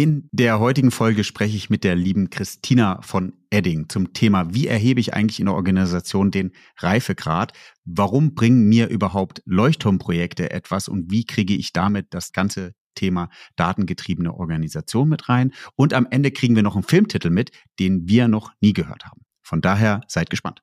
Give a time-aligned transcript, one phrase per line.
[0.00, 4.66] In der heutigen Folge spreche ich mit der lieben Christina von Edding zum Thema, wie
[4.66, 7.52] erhebe ich eigentlich in der Organisation den Reifegrad?
[7.84, 14.32] Warum bringen mir überhaupt Leuchtturmprojekte etwas und wie kriege ich damit das ganze Thema datengetriebene
[14.32, 15.52] Organisation mit rein?
[15.76, 19.20] Und am Ende kriegen wir noch einen Filmtitel mit, den wir noch nie gehört haben.
[19.42, 20.62] Von daher seid gespannt.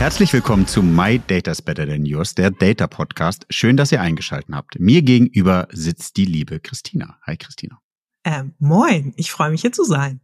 [0.00, 3.44] Herzlich willkommen zu My Data's Better Than Yours, der Data Podcast.
[3.50, 4.80] Schön, dass ihr eingeschaltet habt.
[4.80, 7.18] Mir gegenüber sitzt die liebe Christina.
[7.26, 7.78] Hi Christina.
[8.24, 10.22] Ähm, moin, ich freue mich hier zu sein.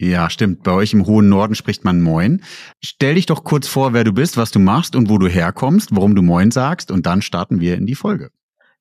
[0.00, 0.64] Ja, stimmt.
[0.64, 2.42] Bei euch im hohen Norden spricht man Moin.
[2.82, 5.94] Stell dich doch kurz vor, wer du bist, was du machst und wo du herkommst,
[5.94, 8.32] warum du Moin sagst und dann starten wir in die Folge.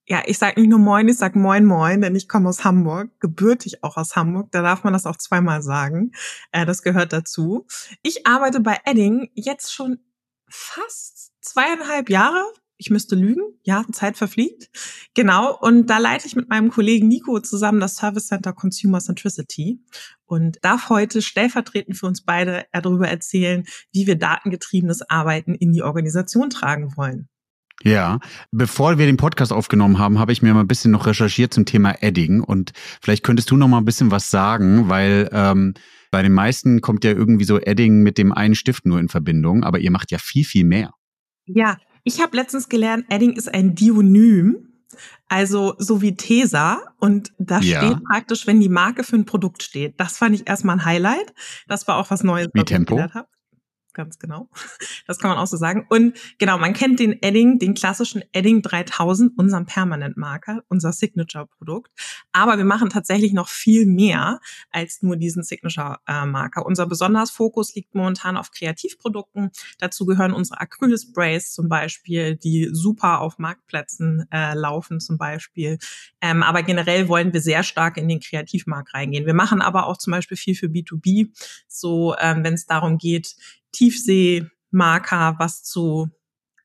[0.07, 3.09] Ja, ich sage nicht nur Moin, ich sag Moin Moin, denn ich komme aus Hamburg,
[3.19, 4.51] gebürtig auch aus Hamburg.
[4.51, 6.13] Da darf man das auch zweimal sagen.
[6.51, 7.65] Äh, das gehört dazu.
[8.01, 9.99] Ich arbeite bei Edding jetzt schon
[10.49, 12.43] fast zweieinhalb Jahre.
[12.77, 13.41] Ich müsste lügen.
[13.63, 14.69] Ja, Zeit verfliegt.
[15.13, 15.57] Genau.
[15.57, 19.79] Und da leite ich mit meinem Kollegen Nico zusammen das Service Center Consumer Centricity
[20.25, 25.83] und darf heute stellvertretend für uns beide darüber erzählen, wie wir datengetriebenes Arbeiten in die
[25.83, 27.29] Organisation tragen wollen.
[27.83, 28.19] Ja,
[28.51, 31.65] bevor wir den Podcast aufgenommen haben, habe ich mir mal ein bisschen noch recherchiert zum
[31.65, 35.73] Thema Edding und vielleicht könntest du noch mal ein bisschen was sagen, weil ähm,
[36.15, 39.65] bei den meisten kommt ja irgendwie so Edding mit dem einen Stift nur in Verbindung,
[39.65, 40.93] aber ihr macht ja viel, viel mehr.
[41.45, 44.69] Ja, ich habe letztens gelernt, Edding ist ein Dionym.
[45.27, 47.81] Also so wie Tesa und da ja.
[47.81, 49.99] steht praktisch, wenn die Marke für ein Produkt steht.
[49.99, 51.33] Das fand ich erstmal ein Highlight.
[51.67, 52.93] Das war auch was Neues, wie was Tempo?
[52.93, 53.27] ich gelernt habe
[53.95, 54.49] ganz genau.
[55.07, 55.85] Das kann man auch so sagen.
[55.89, 61.91] Und genau, man kennt den Edding, den klassischen Edding 3000, unseren Permanent-Marker, unser Signature-Produkt.
[62.31, 64.39] Aber wir machen tatsächlich noch viel mehr
[64.71, 66.65] als nur diesen Signature-Marker.
[66.65, 69.51] Unser besonderes Fokus liegt momentan auf Kreativprodukten.
[69.79, 75.77] Dazu gehören unsere Acryl-Sprays zum Beispiel, die super auf Marktplätzen äh, laufen zum Beispiel.
[76.21, 79.25] Ähm, aber generell wollen wir sehr stark in den Kreativmarkt reingehen.
[79.25, 81.29] Wir machen aber auch zum Beispiel viel für B2B,
[81.67, 83.35] so ähm, wenn es darum geht,
[83.75, 86.09] Tiefseemarker was zu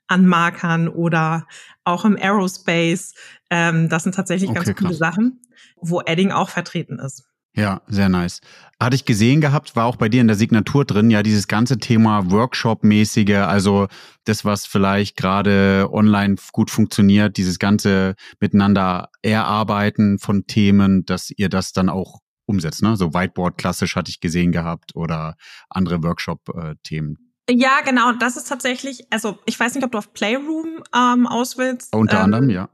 [0.07, 1.47] anmarkern oder
[1.85, 3.15] auch im Aerospace.
[3.51, 4.99] Ähm, das sind tatsächlich okay, ganz coole krass.
[4.99, 5.41] Sachen,
[5.81, 7.25] wo Edding auch vertreten ist.
[7.57, 8.41] Ja, sehr nice.
[8.79, 11.79] Hatte ich gesehen gehabt, war auch bei dir in der Signatur drin, ja, dieses ganze
[11.79, 13.89] Thema Workshop-mäßige, also
[14.25, 21.49] das, was vielleicht gerade online gut funktioniert, dieses ganze miteinander erarbeiten von Themen, dass ihr
[21.49, 22.97] das dann auch umsetzt, ne?
[22.97, 25.37] So Whiteboard klassisch hatte ich gesehen gehabt oder
[25.69, 27.19] andere Workshop-Themen.
[27.49, 28.13] Ja, genau.
[28.13, 31.95] Das ist tatsächlich, also ich weiß nicht, ob du auf Playroom ähm, auswählst.
[31.95, 32.69] Unter ähm, anderem, ja.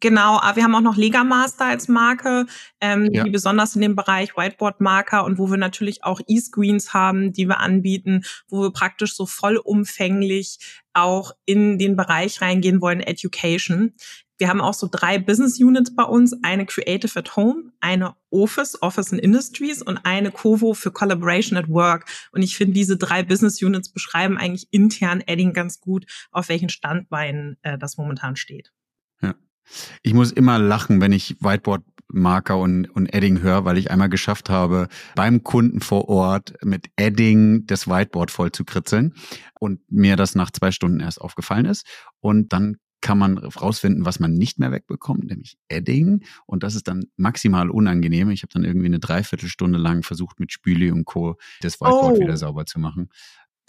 [0.00, 2.46] Genau, aber wir haben auch noch Lega Master als Marke,
[2.80, 3.22] ähm, ja.
[3.22, 7.60] die besonders in dem Bereich Whiteboard-Marker und wo wir natürlich auch E-Screens haben, die wir
[7.60, 10.58] anbieten, wo wir praktisch so vollumfänglich
[10.94, 13.92] auch in den Bereich reingehen wollen, Education.
[14.40, 18.80] Wir haben auch so drei Business Units bei uns, eine Creative at Home, eine Office,
[18.80, 22.06] Office and Industries und eine Covo für Collaboration at Work.
[22.32, 26.70] Und ich finde, diese drei Business Units beschreiben eigentlich intern Edding ganz gut, auf welchen
[26.70, 28.72] Standbeinen äh, das momentan steht.
[29.20, 29.34] Ja.
[30.02, 34.08] Ich muss immer lachen, wenn ich Whiteboard Marker und, und Edding höre, weil ich einmal
[34.08, 39.12] geschafft habe, beim Kunden vor Ort mit Edding das Whiteboard voll zu kritzeln
[39.60, 41.86] und mir das nach zwei Stunden erst aufgefallen ist.
[42.20, 46.24] Und dann kann man rausfinden, was man nicht mehr wegbekommt, nämlich Edding.
[46.46, 48.30] Und das ist dann maximal unangenehm.
[48.30, 51.36] Ich habe dann irgendwie eine Dreiviertelstunde lang versucht, mit Spüli und Co.
[51.62, 52.20] das Whiteboard oh.
[52.20, 53.08] wieder sauber zu machen.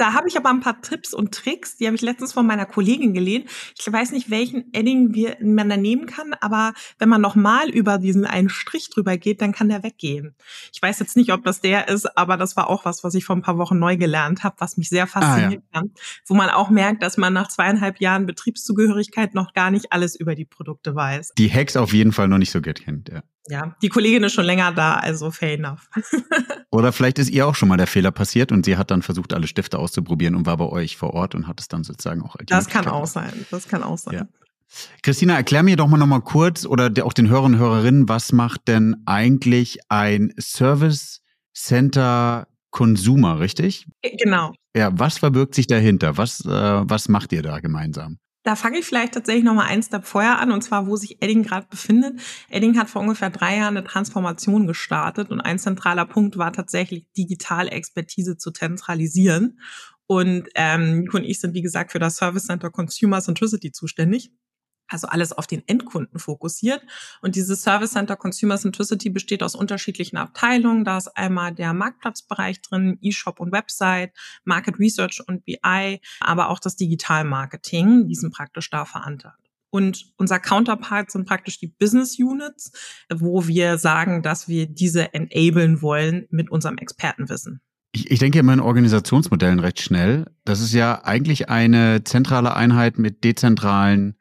[0.02, 2.66] Da habe ich aber ein paar Tipps und Tricks, die habe ich letztens von meiner
[2.66, 3.48] Kollegin gelehnt.
[3.78, 8.00] Ich weiß nicht, welchen Edding wir, man da nehmen kann, aber wenn man nochmal über
[8.00, 10.34] diesen einen Strich drüber geht, dann kann der weggehen.
[10.74, 13.26] Ich weiß jetzt nicht, ob das der ist, aber das war auch was, was ich
[13.26, 15.82] vor ein paar Wochen neu gelernt habe, was mich sehr fasziniert ah, ja.
[15.82, 15.90] hat,
[16.26, 20.34] wo man auch merkt, dass man nach zweieinhalb Jahren Betriebszugehörigkeit noch gar nicht alles über
[20.34, 21.34] die Produkte weiß.
[21.38, 24.34] Die Hacks auf jeden Fall noch nicht so gut kennt, ja ja, die Kollegin ist
[24.34, 25.90] schon länger da, also fair enough.
[26.72, 29.34] Oder vielleicht ist ihr auch schon mal der Fehler passiert und sie hat dann versucht,
[29.34, 32.36] alle Stifte auszuprobieren und war bei euch vor Ort und hat es dann sozusagen auch.
[32.46, 33.46] Das kann auch sein.
[33.50, 34.14] Das kann auch sein.
[34.14, 34.28] Ja.
[35.04, 38.32] Christina, erklär mir doch mal noch mal kurz oder auch den Hörern und Hörerinnen, was
[38.32, 41.22] macht denn eigentlich ein Service
[41.54, 43.88] Center Consumer, richtig?
[44.02, 44.54] Genau.
[44.76, 46.18] Ja, was verbirgt sich dahinter?
[46.18, 48.18] Was, äh, was macht ihr da gemeinsam?
[48.44, 51.22] Da fange ich vielleicht tatsächlich noch mal ein Step vorher an, und zwar, wo sich
[51.22, 52.20] Edding gerade befindet.
[52.50, 57.06] Edding hat vor ungefähr drei Jahren eine Transformation gestartet und ein zentraler Punkt war tatsächlich,
[57.16, 59.60] digitale Expertise zu zentralisieren.
[60.08, 64.32] Und ähm, Nico und ich sind, wie gesagt, für das Service Center Consumer Centricity zuständig
[64.92, 66.82] also alles auf den Endkunden fokussiert.
[67.22, 70.84] Und dieses Service Center Consumer Centricity besteht aus unterschiedlichen Abteilungen.
[70.84, 74.12] Da ist einmal der Marktplatzbereich drin, E-Shop und Website,
[74.44, 78.08] Market Research und BI, aber auch das Digital Marketing.
[78.08, 79.36] Die sind praktisch da verankert.
[79.72, 82.72] Und unser Counterpart sind praktisch die Business Units,
[83.10, 87.62] wo wir sagen, dass wir diese enablen wollen mit unserem Expertenwissen.
[87.94, 90.26] Ich, ich denke immer in Organisationsmodellen recht schnell.
[90.44, 94.16] Das ist ja eigentlich eine zentrale Einheit mit dezentralen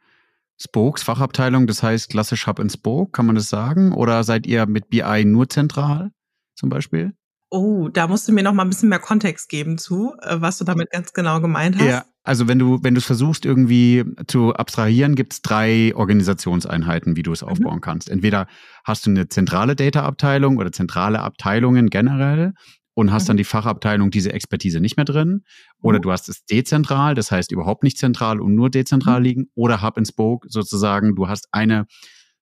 [0.62, 3.92] Spokes, Fachabteilung, das heißt klassisch Hub and Spoke, kann man das sagen?
[3.92, 6.10] Oder seid ihr mit BI nur zentral
[6.54, 7.14] zum Beispiel?
[7.48, 10.58] Oh, da musst du mir noch mal ein bisschen mehr Kontext geben zu, äh, was
[10.58, 11.84] du damit ganz genau gemeint hast.
[11.84, 17.16] Ja, also wenn du wenn du es versuchst irgendwie zu abstrahieren, gibt es drei Organisationseinheiten,
[17.16, 17.48] wie du es mhm.
[17.48, 18.08] aufbauen kannst.
[18.08, 18.46] Entweder
[18.84, 22.52] hast du eine zentrale Data-Abteilung oder zentrale Abteilungen generell
[23.00, 23.28] und hast mhm.
[23.28, 25.42] dann die Fachabteilung diese Expertise nicht mehr drin.
[25.80, 26.02] Oder mhm.
[26.02, 29.24] du hast es dezentral, das heißt überhaupt nicht zentral und nur dezentral mhm.
[29.24, 29.50] liegen.
[29.54, 31.86] Oder Hub and Spoke sozusagen, du hast eine,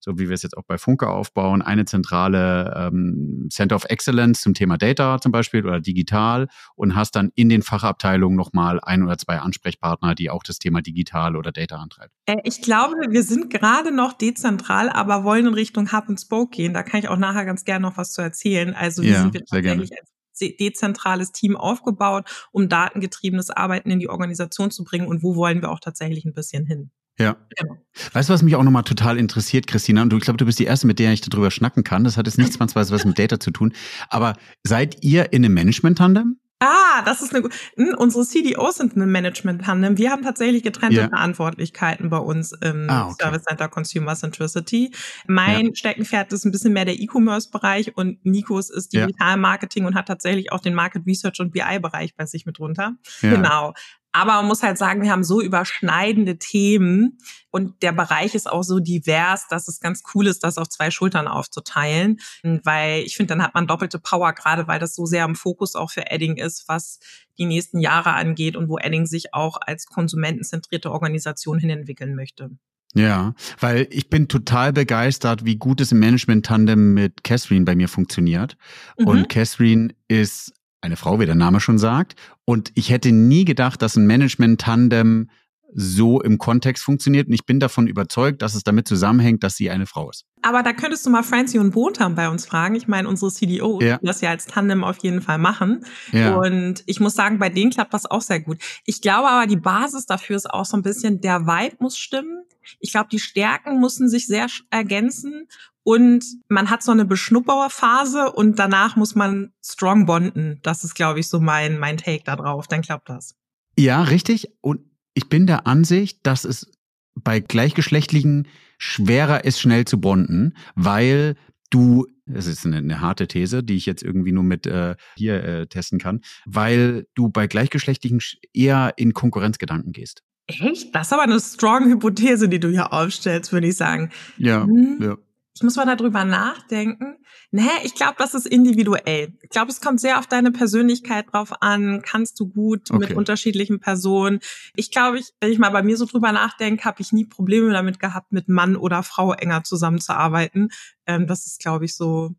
[0.00, 4.40] so wie wir es jetzt auch bei Funke aufbauen, eine zentrale ähm, Center of Excellence
[4.40, 9.04] zum Thema Data zum Beispiel oder digital und hast dann in den Fachabteilungen nochmal ein
[9.04, 12.12] oder zwei Ansprechpartner, die auch das Thema digital oder Data antreiben.
[12.26, 16.50] Äh, ich glaube, wir sind gerade noch dezentral, aber wollen in Richtung Hub and Spoke
[16.50, 16.74] gehen.
[16.74, 18.74] Da kann ich auch nachher ganz gerne noch was zu erzählen.
[18.74, 24.08] Also wie ja, sind wir tatsächlich als dezentrales Team aufgebaut, um datengetriebenes Arbeiten in die
[24.08, 26.90] Organisation zu bringen und wo wollen wir auch tatsächlich ein bisschen hin.
[27.18, 27.36] Ja.
[27.56, 27.76] Genau.
[28.12, 30.02] Weißt du, was mich auch nochmal total interessiert, Christina?
[30.02, 32.04] Und du, ich glaube, du bist die Erste, mit der ich darüber schnacken kann.
[32.04, 33.72] Das hat jetzt nichts zwangsweise was mit Data zu tun.
[34.08, 36.38] Aber seid ihr in einem Management-Tandem?
[36.60, 37.56] Ah, das ist eine gute.
[37.76, 39.96] Hm, unsere CDOs sind ein Management-Tandem.
[39.96, 41.08] Wir haben tatsächlich getrennte yeah.
[41.08, 43.16] Verantwortlichkeiten bei uns im ah, okay.
[43.22, 44.90] Service Center Consumer Centricity.
[45.28, 45.74] Mein ja.
[45.74, 49.88] Steckenpferd ist ein bisschen mehr der E-Commerce-Bereich und Nikos ist Digital Marketing ja.
[49.88, 52.96] und hat tatsächlich auch den Market Research und BI-Bereich bei sich mit drunter.
[53.22, 53.30] Ja.
[53.30, 53.74] Genau.
[54.12, 57.18] Aber man muss halt sagen, wir haben so überschneidende Themen
[57.50, 60.90] und der Bereich ist auch so divers, dass es ganz cool ist, das auf zwei
[60.90, 62.18] Schultern aufzuteilen.
[62.42, 65.74] Weil ich finde, dann hat man doppelte Power, gerade weil das so sehr im Fokus
[65.74, 67.00] auch für Edding ist, was
[67.38, 72.50] die nächsten Jahre angeht und wo Edding sich auch als konsumentenzentrierte Organisation hin entwickeln möchte.
[72.94, 77.88] Ja, weil ich bin total begeistert, wie gut es im Management-Tandem mit Catherine bei mir
[77.88, 78.56] funktioniert.
[78.98, 79.06] Mhm.
[79.06, 82.14] Und Catherine ist eine Frau, wie der Name schon sagt.
[82.44, 85.28] Und ich hätte nie gedacht, dass ein Management-Tandem
[85.74, 87.28] so im Kontext funktioniert.
[87.28, 90.24] Und ich bin davon überzeugt, dass es damit zusammenhängt, dass sie eine Frau ist.
[90.42, 92.74] Aber da könntest du mal Francie und Botham bei uns fragen.
[92.74, 93.98] Ich meine, unsere CDO, ja.
[93.98, 95.84] die das ja als Tandem auf jeden Fall machen.
[96.12, 96.36] Ja.
[96.36, 98.58] Und ich muss sagen, bei denen klappt das auch sehr gut.
[98.84, 102.44] Ich glaube aber, die Basis dafür ist auch so ein bisschen, der Vibe muss stimmen.
[102.80, 105.48] Ich glaube, die Stärken müssen sich sehr ergänzen
[105.84, 110.60] und man hat so eine Beschnupperphase und danach muss man strong bonden.
[110.62, 112.66] Das ist, glaube ich, so mein, mein Take da drauf.
[112.68, 113.36] Dann klappt das.
[113.78, 114.48] Ja, richtig.
[114.60, 114.80] Und
[115.14, 116.70] ich bin der Ansicht, dass es
[117.14, 118.48] bei Gleichgeschlechtlichen
[118.78, 121.36] schwerer ist, schnell zu bonden, weil
[121.70, 125.42] du, das ist eine, eine harte These, die ich jetzt irgendwie nur mit äh, hier
[125.42, 128.20] äh, testen kann, weil du bei Gleichgeschlechtlichen
[128.52, 130.22] eher in Konkurrenzgedanken gehst.
[130.46, 130.94] Echt?
[130.94, 134.10] Das ist aber eine strong Hypothese, die du hier aufstellst, würde ich sagen.
[134.38, 134.98] Ja, hm.
[135.00, 135.16] ja.
[135.58, 137.16] Ich muss mal darüber nachdenken.
[137.50, 139.36] Nee, ich glaube, das ist individuell.
[139.42, 142.00] Ich glaube, es kommt sehr auf deine Persönlichkeit drauf an.
[142.02, 143.00] Kannst du gut okay.
[143.00, 144.38] mit unterschiedlichen Personen?
[144.76, 147.72] Ich glaube, ich, wenn ich mal bei mir so drüber nachdenke, habe ich nie Probleme
[147.72, 150.68] damit gehabt, mit Mann oder Frau enger zusammenzuarbeiten.
[151.06, 152.36] Ähm, das ist, glaube ich, so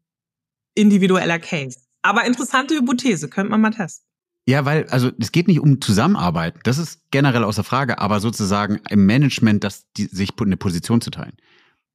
[0.73, 1.77] individueller Case.
[2.01, 4.07] Aber interessante Hypothese, könnte man mal testen.
[4.47, 8.79] Ja, weil, also es geht nicht um Zusammenarbeit, das ist generell außer Frage, aber sozusagen
[8.89, 11.35] im Management, dass die, sich eine Position zu teilen.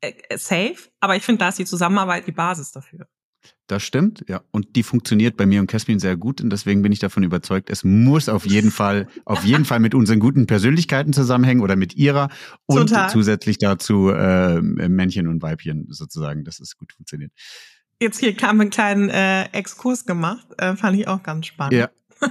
[0.01, 3.07] Äh, äh, safe, aber ich finde, da ist die Zusammenarbeit die Basis dafür.
[3.67, 4.43] Das stimmt, ja.
[4.51, 7.71] Und die funktioniert bei mir und Caspin sehr gut und deswegen bin ich davon überzeugt,
[7.71, 11.95] es muss auf jeden Fall, auf jeden Fall mit unseren guten Persönlichkeiten zusammenhängen oder mit
[11.95, 12.29] ihrer
[12.67, 13.11] und Total.
[13.11, 17.33] zusätzlich dazu äh, Männchen und Weibchen sozusagen, dass es gut funktioniert.
[18.01, 21.75] Jetzt hier kam ein kleinen äh, Exkurs gemacht, äh, fand ich auch ganz spannend.
[21.75, 21.91] Ja.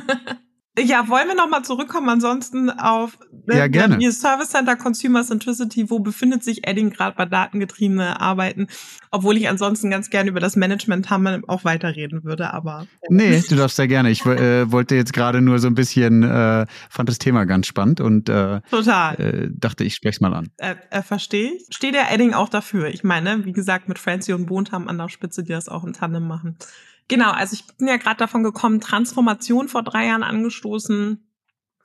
[0.77, 3.97] Ja, wollen wir nochmal zurückkommen ansonsten auf ne, ja, gerne.
[3.99, 8.67] Ihr Service Center Consumer Centricity, wo befindet sich Edding gerade bei datengetriebene Arbeiten,
[9.11, 12.87] obwohl ich ansonsten ganz gerne über das Management haben auch weiterreden würde, aber.
[13.07, 14.09] Nee, du darfst sehr gerne.
[14.09, 18.01] Ich äh, wollte jetzt gerade nur so ein bisschen, äh, fand das Thema ganz spannend
[18.01, 19.19] und äh, Total.
[19.19, 20.49] Äh, dachte, ich spreche mal an.
[20.57, 21.67] Äh, äh, verstehe ich.
[21.69, 22.87] Steht der Edding auch dafür?
[22.87, 25.93] Ich meine, wie gesagt, mit Francie und Bontham an der Spitze, die das auch im
[25.93, 26.57] Tandem machen.
[27.13, 31.23] Genau, also ich bin ja gerade davon gekommen, Transformation vor drei Jahren angestoßen.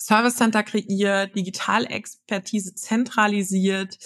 [0.00, 3.99] Service Center kreiert, Digitalexpertise zentralisiert.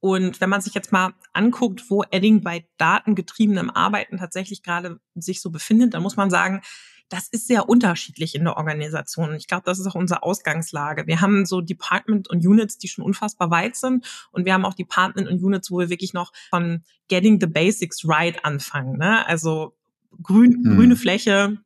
[0.00, 5.40] Und wenn man sich jetzt mal anguckt, wo Edding bei datengetriebenem Arbeiten tatsächlich gerade sich
[5.40, 6.60] so befindet, dann muss man sagen,
[7.08, 9.34] das ist sehr unterschiedlich in der Organisation.
[9.34, 11.06] Ich glaube, das ist auch unsere Ausgangslage.
[11.06, 14.28] Wir haben so Department und Units, die schon unfassbar weit sind.
[14.30, 18.06] Und wir haben auch Department und Units, wo wir wirklich noch von Getting the Basics
[18.06, 18.98] Right anfangen.
[18.98, 19.26] Ne?
[19.26, 19.75] Also
[20.22, 20.76] grün, hm.
[20.76, 21.58] grüne Fläche,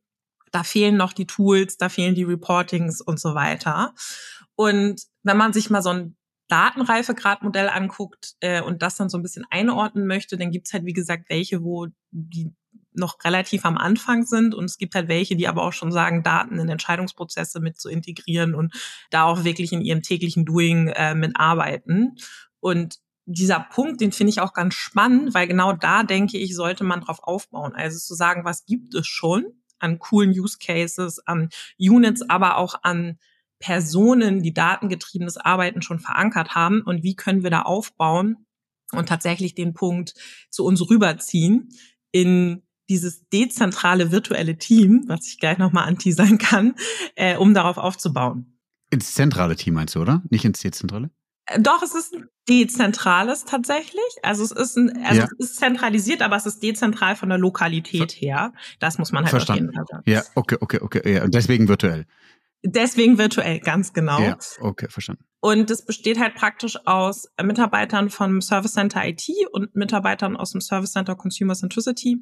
[0.53, 3.95] da fehlen noch die Tools, da fehlen die Reportings und so weiter.
[4.57, 6.17] Und wenn man sich mal so ein
[6.49, 10.93] Datenreifegradmodell anguckt äh, und das dann so ein bisschen einordnen möchte, dann gibt's halt, wie
[10.93, 12.53] gesagt, welche, wo die
[12.93, 16.25] noch relativ am Anfang sind und es gibt halt welche, die aber auch schon sagen,
[16.25, 18.75] Daten in Entscheidungsprozesse mit zu integrieren und
[19.11, 22.17] da auch wirklich in ihrem täglichen Doing äh, mitarbeiten.
[22.59, 22.97] Und
[23.33, 27.01] dieser Punkt, den finde ich auch ganz spannend, weil genau da denke ich, sollte man
[27.01, 27.75] drauf aufbauen.
[27.75, 29.45] Also zu sagen, was gibt es schon
[29.79, 33.19] an coolen Use Cases, an Units, aber auch an
[33.61, 38.47] Personen, die datengetriebenes Arbeiten schon verankert haben und wie können wir da aufbauen
[38.93, 40.15] und tatsächlich den Punkt
[40.51, 41.69] zu uns rüberziehen
[42.11, 46.75] in dieses dezentrale virtuelle Team, was ich gleich nochmal anteasern kann,
[47.15, 48.59] äh, um darauf aufzubauen.
[48.91, 50.23] Ins zentrale Team meinst du, oder?
[50.31, 51.11] Nicht ins dezentrale?
[51.59, 54.05] Doch, es ist ein dezentrales tatsächlich.
[54.23, 55.29] Also es ist ein, also ja.
[55.39, 58.53] es ist zentralisiert, aber es ist dezentral von der Lokalität her.
[58.79, 59.71] Das muss man halt Verstanden.
[59.71, 60.03] auf jeden Fall sagen.
[60.07, 61.15] Ja, okay, okay, okay.
[61.15, 61.25] Ja.
[61.25, 62.07] Und deswegen virtuell.
[62.63, 64.21] Deswegen virtuell, ganz genau.
[64.21, 65.25] Ja, okay, verstanden.
[65.41, 70.61] Und es besteht halt praktisch aus Mitarbeitern vom Service Center IT und Mitarbeitern aus dem
[70.61, 72.19] Service Center Consumer Centricity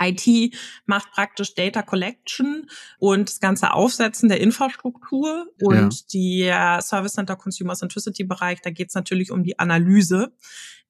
[0.00, 0.54] IT
[0.86, 6.06] macht praktisch Data Collection und das ganze Aufsetzen der Infrastruktur und ja.
[6.12, 10.32] die Service Center Consumer Centricity Bereich, da geht es natürlich um die Analyse.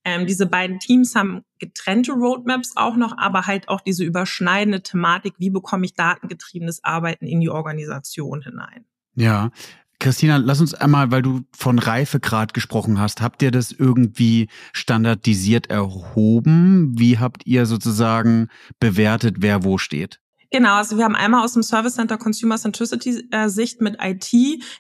[0.05, 5.35] Ähm, diese beiden Teams haben getrennte Roadmaps auch noch, aber halt auch diese überschneidende Thematik,
[5.39, 8.85] wie bekomme ich datengetriebenes Arbeiten in die Organisation hinein.
[9.17, 9.51] Ja,
[9.99, 15.71] Christina, lass uns einmal, weil du von Reifegrad gesprochen hast, habt ihr das irgendwie standardisiert
[15.71, 16.93] erhoben?
[16.99, 18.49] Wie habt ihr sozusagen
[18.79, 20.21] bewertet, wer wo steht?
[20.57, 24.33] Genau, also wir haben einmal aus dem Service Center Consumer Centricity äh, Sicht mit IT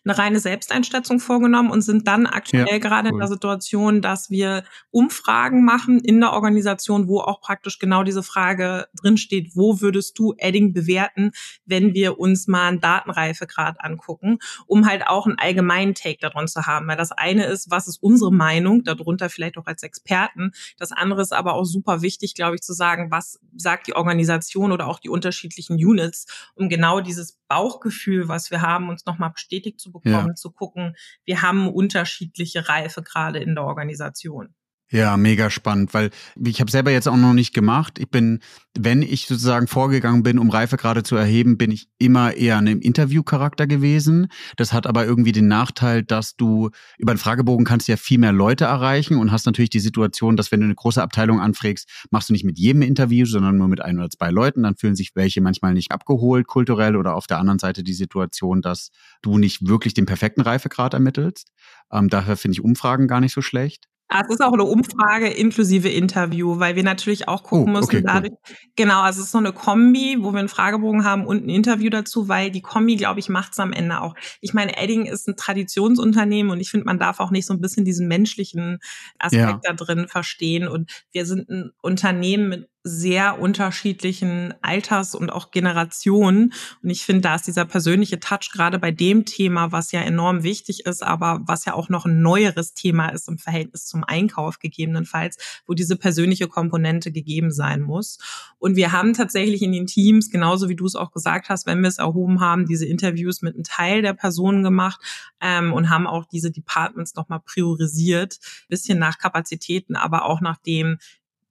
[0.06, 3.12] eine reine Selbsteinschätzung vorgenommen und sind dann aktuell ja, gerade cool.
[3.12, 8.22] in der Situation, dass wir Umfragen machen in der Organisation, wo auch praktisch genau diese
[8.22, 11.32] Frage drinsteht, wo würdest du Adding bewerten,
[11.66, 16.62] wenn wir uns mal einen Datenreifegrad angucken, um halt auch einen allgemeinen Take daran zu
[16.62, 16.88] haben.
[16.88, 20.52] Weil das eine ist, was ist unsere Meinung, darunter vielleicht auch als Experten.
[20.78, 24.72] Das andere ist aber auch super wichtig, glaube ich, zu sagen, was sagt die Organisation
[24.72, 29.30] oder auch die unterschiedlichen unterschiedlichen Units, um genau dieses Bauchgefühl, was wir haben, uns nochmal
[29.30, 30.34] bestätigt zu bekommen, ja.
[30.34, 34.54] zu gucken, wir haben unterschiedliche Reife gerade in der Organisation.
[34.92, 37.98] Ja, mega spannend, weil ich habe selber jetzt auch noch nicht gemacht.
[37.98, 38.38] Ich bin,
[38.78, 42.80] wenn ich sozusagen vorgegangen bin, um Reifegrade zu erheben, bin ich immer eher in einem
[42.80, 44.28] Interviewcharakter gewesen.
[44.56, 48.30] Das hat aber irgendwie den Nachteil, dass du über einen Fragebogen kannst ja viel mehr
[48.30, 52.28] Leute erreichen und hast natürlich die Situation, dass wenn du eine große Abteilung anfragst, machst
[52.28, 54.62] du nicht mit jedem Interview, sondern nur mit ein oder zwei Leuten.
[54.62, 58.62] Dann fühlen sich welche manchmal nicht abgeholt, kulturell oder auf der anderen Seite die Situation,
[58.62, 58.90] dass
[59.20, 61.50] du nicht wirklich den perfekten Reifegrad ermittelst.
[61.90, 63.88] Ähm, daher finde ich Umfragen gar nicht so schlecht.
[64.08, 67.96] Ah, es ist auch eine Umfrage inklusive Interview, weil wir natürlich auch gucken oh, okay,
[67.96, 68.56] müssen, dadurch, cool.
[68.76, 71.90] genau, also es ist so eine Kombi, wo wir einen Fragebogen haben und ein Interview
[71.90, 74.14] dazu, weil die Kombi, glaube ich, macht es am Ende auch.
[74.40, 77.60] Ich meine, Edding ist ein Traditionsunternehmen und ich finde, man darf auch nicht so ein
[77.60, 78.78] bisschen diesen menschlichen
[79.18, 79.60] Aspekt ja.
[79.62, 80.68] da drin verstehen.
[80.68, 86.52] Und wir sind ein Unternehmen mit sehr unterschiedlichen Alters und auch Generationen.
[86.82, 90.44] Und ich finde, da ist dieser persönliche Touch gerade bei dem Thema, was ja enorm
[90.44, 94.60] wichtig ist, aber was ja auch noch ein neueres Thema ist im Verhältnis zum Einkauf
[94.60, 98.18] gegebenenfalls, wo diese persönliche Komponente gegeben sein muss.
[98.58, 101.80] Und wir haben tatsächlich in den Teams, genauso wie du es auch gesagt hast, wenn
[101.80, 105.00] wir es erhoben haben, diese Interviews mit einem Teil der Personen gemacht
[105.40, 108.38] ähm, und haben auch diese Departments nochmal priorisiert,
[108.68, 110.98] bisschen nach Kapazitäten, aber auch nach dem,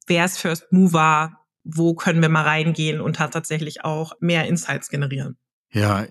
[0.08, 4.90] wer ist First Mover, wo können wir mal reingehen und hat tatsächlich auch mehr Insights
[4.90, 5.38] generieren.
[5.72, 6.06] Ja,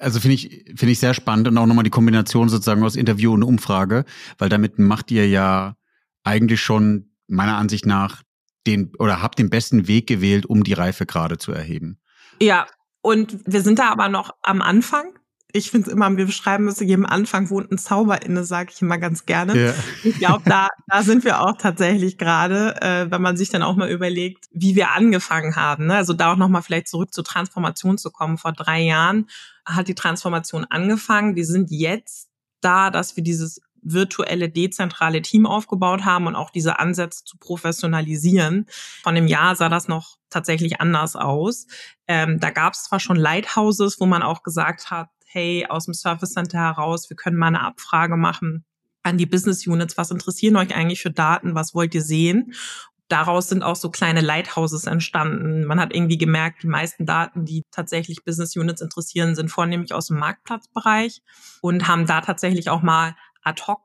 [0.00, 3.32] also finde ich, finde ich sehr spannend und auch nochmal die Kombination sozusagen aus Interview
[3.32, 4.04] und Umfrage,
[4.38, 5.76] weil damit macht ihr ja
[6.24, 8.22] eigentlich schon meiner Ansicht nach
[8.66, 11.98] den oder habt den besten Weg gewählt, um die Reife gerade zu erheben.
[12.40, 12.66] Ja,
[13.00, 15.18] und wir sind da aber noch am Anfang
[15.52, 18.80] ich finde es immer, wir beschreiben müssen, jedem Anfang wohnt ein Zauber inne, sage ich
[18.80, 19.66] immer ganz gerne.
[19.66, 19.74] Ja.
[20.02, 23.76] Ich glaube, da, da sind wir auch tatsächlich gerade, äh, wenn man sich dann auch
[23.76, 25.86] mal überlegt, wie wir angefangen haben.
[25.86, 25.96] Ne?
[25.96, 28.38] Also da auch nochmal vielleicht zurück zur Transformation zu kommen.
[28.38, 29.28] Vor drei Jahren
[29.66, 31.36] hat die Transformation angefangen.
[31.36, 32.30] Wir sind jetzt
[32.60, 38.66] da, dass wir dieses virtuelle, dezentrale Team aufgebaut haben und auch diese Ansätze zu professionalisieren.
[39.02, 41.66] Von dem Jahr sah das noch tatsächlich anders aus.
[42.06, 45.94] Ähm, da gab es zwar schon Lighthouses, wo man auch gesagt hat, hey, aus dem
[45.94, 48.64] Service Center heraus, wir können mal eine Abfrage machen
[49.02, 52.52] an die Business Units, was interessieren euch eigentlich für Daten, was wollt ihr sehen?
[53.08, 55.64] Daraus sind auch so kleine Lighthouses entstanden.
[55.64, 60.06] Man hat irgendwie gemerkt, die meisten Daten, die tatsächlich Business Units interessieren, sind vornehmlich aus
[60.06, 61.20] dem Marktplatzbereich
[61.60, 63.80] und haben da tatsächlich auch mal ad hoc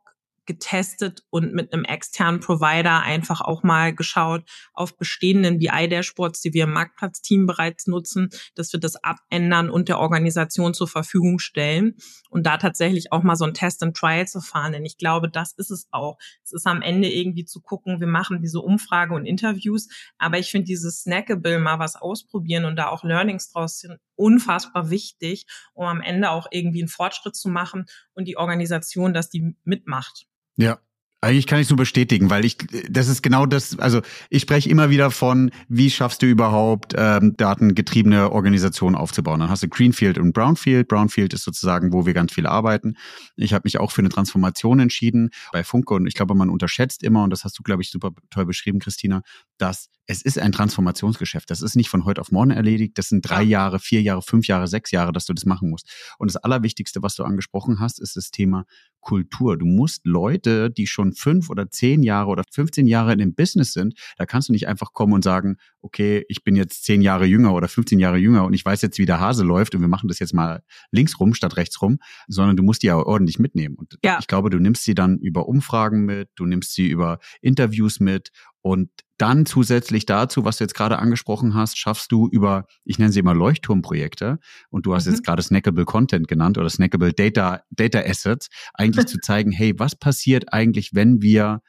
[0.47, 6.63] getestet und mit einem externen Provider einfach auch mal geschaut auf bestehenden BI-Dashboards, die wir
[6.63, 11.95] im Marktplatzteam bereits nutzen, dass wir das abändern und der Organisation zur Verfügung stellen
[12.29, 14.71] und da tatsächlich auch mal so ein Test and Trial zu fahren.
[14.71, 16.17] Denn ich glaube, das ist es auch.
[16.43, 20.49] Es ist am Ende irgendwie zu gucken, wir machen diese Umfrage und Interviews, aber ich
[20.49, 25.85] finde dieses Snackable mal was ausprobieren und da auch Learnings draus sind unfassbar wichtig, um
[25.85, 30.27] am Ende auch irgendwie einen Fortschritt zu machen und die Organisation, dass die mitmacht.
[30.57, 30.79] Ja,
[31.19, 32.57] eigentlich kann ich so bestätigen, weil ich,
[32.89, 37.35] das ist genau das, also ich spreche immer wieder von, wie schaffst du überhaupt, ähm,
[37.35, 39.39] datengetriebene Organisationen aufzubauen.
[39.39, 40.87] Dann hast du Greenfield und Brownfield.
[40.87, 42.97] Brownfield ist sozusagen, wo wir ganz viel arbeiten.
[43.35, 47.01] Ich habe mich auch für eine Transformation entschieden bei Funke und ich glaube, man unterschätzt
[47.01, 49.21] immer, und das hast du, glaube ich, super toll beschrieben, Christina,
[49.57, 51.51] dass es ist ein Transformationsgeschäft.
[51.51, 52.97] Das ist nicht von heute auf morgen erledigt.
[52.97, 55.89] Das sind drei Jahre, vier Jahre, fünf Jahre, sechs Jahre, dass du das machen musst.
[56.17, 58.65] Und das Allerwichtigste, was du angesprochen hast, ist das Thema
[59.01, 59.57] Kultur.
[59.57, 63.73] Du musst Leute, die schon fünf oder zehn Jahre oder 15 Jahre in dem Business
[63.73, 67.25] sind, da kannst du nicht einfach kommen und sagen, okay, ich bin jetzt zehn Jahre
[67.25, 69.87] jünger oder 15 Jahre jünger und ich weiß jetzt, wie der Hase läuft und wir
[69.87, 73.39] machen das jetzt mal links rum statt rechts rum, sondern du musst die ja ordentlich
[73.39, 73.75] mitnehmen.
[73.75, 74.17] Und ja.
[74.19, 78.31] ich glaube, du nimmst sie dann über Umfragen mit, du nimmst sie über Interviews mit
[78.61, 83.11] und dann zusätzlich dazu, was du jetzt gerade angesprochen hast, schaffst du über, ich nenne
[83.11, 85.13] sie immer Leuchtturmprojekte, und du hast mhm.
[85.13, 89.95] jetzt gerade Snackable Content genannt oder Snackable Data, Data Assets, eigentlich zu zeigen, hey, was
[89.95, 91.61] passiert eigentlich, wenn wir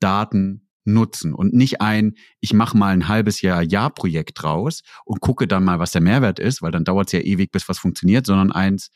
[0.00, 5.48] Daten nutzen und nicht ein, ich mache mal ein halbes Jahr Jahrprojekt draus und gucke
[5.48, 8.26] dann mal, was der Mehrwert ist, weil dann dauert es ja ewig, bis was funktioniert,
[8.26, 8.90] sondern eins,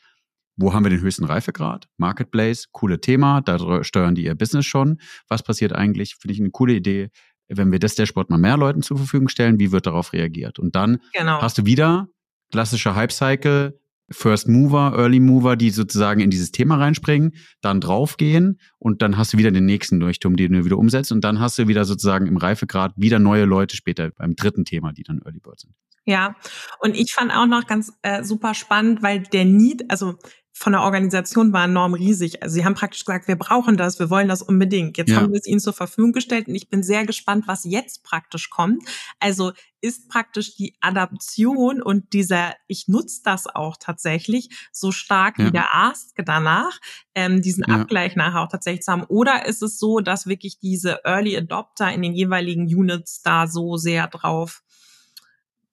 [0.57, 1.87] wo haben wir den höchsten Reifegrad?
[1.97, 4.99] Marketplace, coole Thema, da steuern die ihr Business schon.
[5.27, 6.15] Was passiert eigentlich?
[6.15, 7.09] Finde ich eine coole Idee
[7.53, 10.59] wenn wir das Dashboard mal mehr Leuten zur Verfügung stellen, wie wird darauf reagiert?
[10.59, 11.41] Und dann genau.
[11.41, 12.07] hast du wieder
[12.51, 19.01] klassischer Hype-Cycle, First Mover, Early Mover, die sozusagen in dieses Thema reinspringen, dann draufgehen und
[19.01, 21.67] dann hast du wieder den nächsten Durchturm, den du wieder umsetzt und dann hast du
[21.67, 25.61] wieder sozusagen im Reifegrad wieder neue Leute später beim dritten Thema, die dann Early Bird
[25.61, 25.73] sind.
[26.03, 26.35] Ja,
[26.79, 30.15] und ich fand auch noch ganz äh, super spannend, weil der Need, also
[30.53, 32.43] von der Organisation war enorm riesig.
[32.43, 34.97] Also sie haben praktisch gesagt, wir brauchen das, wir wollen das unbedingt.
[34.97, 35.17] Jetzt ja.
[35.17, 38.49] haben wir es ihnen zur Verfügung gestellt und ich bin sehr gespannt, was jetzt praktisch
[38.49, 38.83] kommt.
[39.19, 45.47] Also ist praktisch die Adaption und dieser, ich nutze das auch tatsächlich, so stark ja.
[45.47, 46.79] wie der Ask danach,
[47.15, 47.75] ähm, diesen ja.
[47.75, 49.03] Abgleich nachher auch tatsächlich zu haben.
[49.03, 53.77] Oder ist es so, dass wirklich diese Early Adopter in den jeweiligen Units da so
[53.77, 54.61] sehr drauf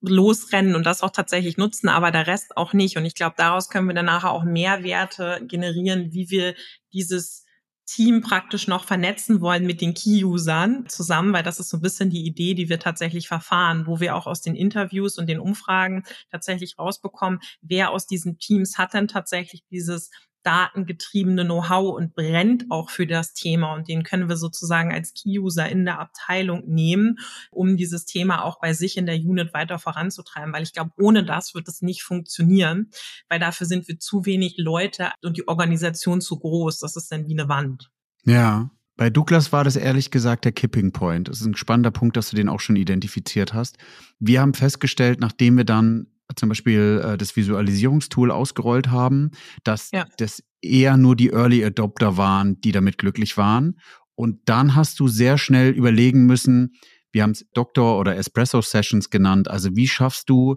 [0.01, 2.97] losrennen und das auch tatsächlich nutzen, aber der Rest auch nicht.
[2.97, 6.55] Und ich glaube, daraus können wir dann nachher auch Mehrwerte generieren, wie wir
[6.93, 7.45] dieses
[7.89, 12.11] Team praktisch noch vernetzen wollen mit den Key-Usern zusammen, weil das ist so ein bisschen
[12.11, 16.05] die Idee, die wir tatsächlich verfahren, wo wir auch aus den Interviews und den Umfragen
[16.31, 20.11] tatsächlich rausbekommen, wer aus diesen Teams hat denn tatsächlich dieses
[20.43, 23.75] datengetriebene Know-how und brennt auch für das Thema.
[23.75, 27.19] Und den können wir sozusagen als Key-User in der Abteilung nehmen,
[27.51, 30.53] um dieses Thema auch bei sich in der Unit weiter voranzutreiben.
[30.53, 32.91] Weil ich glaube, ohne das wird es nicht funktionieren,
[33.29, 36.79] weil dafür sind wir zu wenig Leute und die Organisation zu groß.
[36.79, 37.91] Das ist dann wie eine Wand.
[38.25, 41.29] Ja, bei Douglas war das ehrlich gesagt der Kipping Point.
[41.29, 43.79] Das ist ein spannender Punkt, dass du den auch schon identifiziert hast.
[44.19, 49.31] Wir haben festgestellt, nachdem wir dann zum Beispiel äh, das Visualisierungstool ausgerollt haben,
[49.65, 50.07] dass ja.
[50.19, 53.79] das eher nur die Early Adopter waren, die damit glücklich waren.
[54.15, 56.75] Und dann hast du sehr schnell überlegen müssen,
[57.13, 60.57] wir haben es Doktor oder Espresso Sessions genannt, also wie schaffst du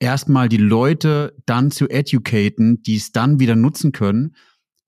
[0.00, 4.34] erstmal die Leute dann zu educaten, die es dann wieder nutzen können,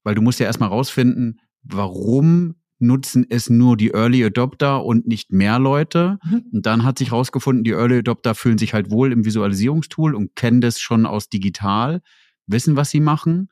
[0.03, 5.33] weil du musst ja erstmal rausfinden, warum nutzen es nur die Early Adopter und nicht
[5.33, 6.18] mehr Leute.
[6.25, 6.44] Mhm.
[6.53, 10.37] Und dann hat sich herausgefunden, die Early Adopter fühlen sich halt wohl im Visualisierungstool und
[10.37, 12.03] kennen das schon aus digital,
[12.47, 13.49] wissen, was sie machen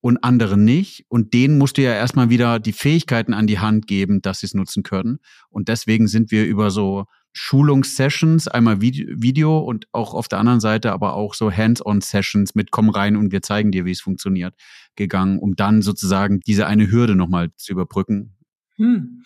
[0.00, 1.04] und andere nicht.
[1.08, 4.46] Und denen musst du ja erstmal wieder die Fähigkeiten an die Hand geben, dass sie
[4.46, 5.18] es nutzen können.
[5.50, 10.92] Und deswegen sind wir über so Schulungssessions, einmal Video und auch auf der anderen Seite
[10.92, 14.54] aber auch so Hands-on-Sessions mit komm rein und wir zeigen dir, wie es funktioniert,
[14.96, 18.36] gegangen, um dann sozusagen diese eine Hürde nochmal zu überbrücken
[18.80, 19.24] hm.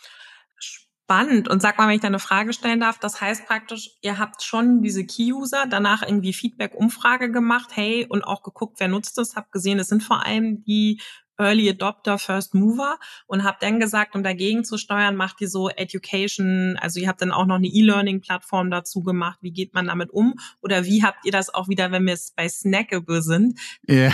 [0.58, 1.48] Spannend.
[1.48, 4.42] Und sag mal, wenn ich da eine Frage stellen darf, das heißt praktisch, ihr habt
[4.42, 9.52] schon diese Key-User, danach irgendwie Feedback-Umfrage gemacht, hey, und auch geguckt, wer nutzt das, habt
[9.52, 11.00] gesehen, es sind vor allem die
[11.36, 15.68] Early Adopter, First Mover und habt dann gesagt, um dagegen zu steuern, macht ihr so
[15.68, 19.38] Education, also ihr habt dann auch noch eine E-Learning-Plattform dazu gemacht.
[19.42, 20.34] Wie geht man damit um?
[20.62, 23.58] Oder wie habt ihr das auch wieder, wenn wir es bei Snackable sind?
[23.86, 24.12] Ja.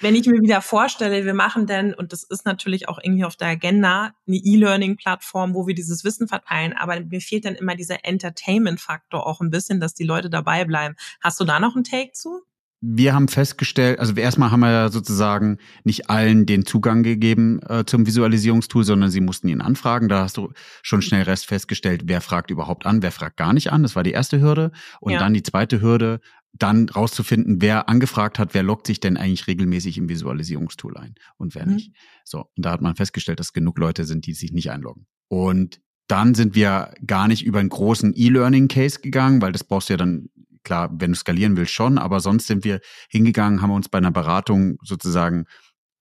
[0.00, 3.36] Wenn ich mir wieder vorstelle, wir machen denn, und das ist natürlich auch irgendwie auf
[3.36, 8.04] der Agenda, eine E-Learning-Plattform, wo wir dieses Wissen verteilen, aber mir fehlt dann immer dieser
[8.04, 10.94] Entertainment-Faktor auch ein bisschen, dass die Leute dabei bleiben.
[11.20, 12.42] Hast du da noch einen Take zu?
[12.80, 17.84] Wir haben festgestellt, also erstmal haben wir ja sozusagen nicht allen den Zugang gegeben äh,
[17.84, 20.08] zum Visualisierungstool, sondern sie mussten ihn anfragen.
[20.08, 23.72] Da hast du schon schnell Rest festgestellt, wer fragt überhaupt an, wer fragt gar nicht
[23.72, 23.82] an.
[23.82, 24.70] Das war die erste Hürde.
[25.00, 25.18] Und ja.
[25.18, 26.20] dann die zweite Hürde,
[26.58, 31.54] dann rauszufinden, wer angefragt hat, wer loggt sich denn eigentlich regelmäßig im Visualisierungstool ein und
[31.54, 31.74] wer mhm.
[31.74, 31.92] nicht.
[32.24, 35.06] So, und da hat man festgestellt, dass genug Leute sind, die sich nicht einloggen.
[35.28, 39.94] Und dann sind wir gar nicht über einen großen E-Learning-Case gegangen, weil das brauchst du
[39.94, 40.28] ja dann
[40.64, 44.10] Klar, wenn du skalieren willst, schon, aber sonst sind wir hingegangen, haben uns bei einer
[44.10, 45.46] Beratung sozusagen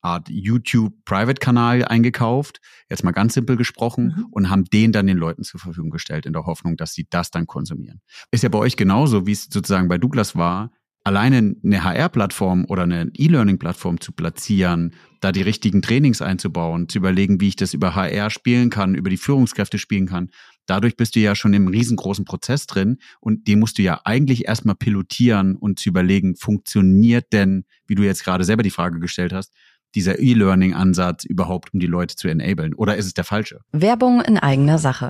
[0.02, 4.26] Art YouTube-Private-Kanal eingekauft, jetzt mal ganz simpel gesprochen, mhm.
[4.32, 7.32] und haben den dann den Leuten zur Verfügung gestellt, in der Hoffnung, dass sie das
[7.32, 8.02] dann konsumieren.
[8.32, 10.72] Ist ja bei euch genauso, wie es sozusagen bei Douglas war,
[11.08, 17.40] alleine eine HR-Plattform oder eine E-Learning-Plattform zu platzieren, da die richtigen Trainings einzubauen, zu überlegen,
[17.40, 20.30] wie ich das über HR spielen kann, über die Führungskräfte spielen kann,
[20.66, 24.50] dadurch bist du ja schon im riesengroßen Prozess drin und den musst du ja eigentlich
[24.50, 29.32] erstmal pilotieren und zu überlegen, funktioniert denn, wie du jetzt gerade selber die Frage gestellt
[29.32, 29.54] hast,
[29.96, 32.74] dieser E-Learning-Ansatz überhaupt, um die Leute zu enablen?
[32.74, 33.62] Oder ist es der falsche?
[33.72, 35.10] Werbung in eigener Sache.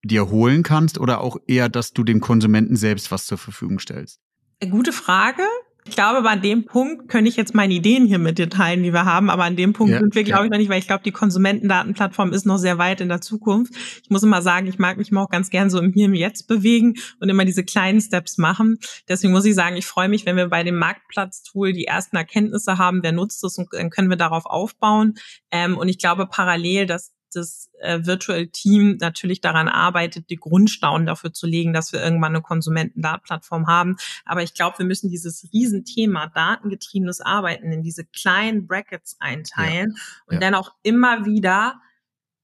[0.04, 4.20] dir holen kannst oder auch eher, dass du dem Konsumenten selbst was zur Verfügung stellst?
[4.66, 5.42] Gute Frage.
[5.86, 8.94] Ich glaube, an dem Punkt könnte ich jetzt meine Ideen hier mit dir teilen, die
[8.94, 10.44] wir haben, aber an dem Punkt ja, sind wir, glaube ja.
[10.46, 13.74] ich, noch nicht, weil ich glaube, die Konsumentendatenplattform ist noch sehr weit in der Zukunft.
[14.02, 16.14] Ich muss immer sagen, ich mag mich mal auch ganz gern so im Hier und
[16.14, 18.78] Jetzt bewegen und immer diese kleinen Steps machen.
[19.10, 22.78] Deswegen muss ich sagen, ich freue mich, wenn wir bei dem Marktplatztool die ersten Erkenntnisse
[22.78, 25.14] haben, wer nutzt es und dann können wir darauf aufbauen.
[25.50, 31.06] Ähm, und ich glaube parallel, dass das äh, Virtual Team natürlich daran arbeitet, die Grundstaunen
[31.06, 33.96] dafür zu legen, dass wir irgendwann eine Konsumentendatenplattform haben.
[34.24, 40.02] Aber ich glaube, wir müssen dieses Riesenthema datengetriebenes Arbeiten in diese kleinen Brackets einteilen ja.
[40.26, 40.40] und ja.
[40.40, 41.80] dann auch immer wieder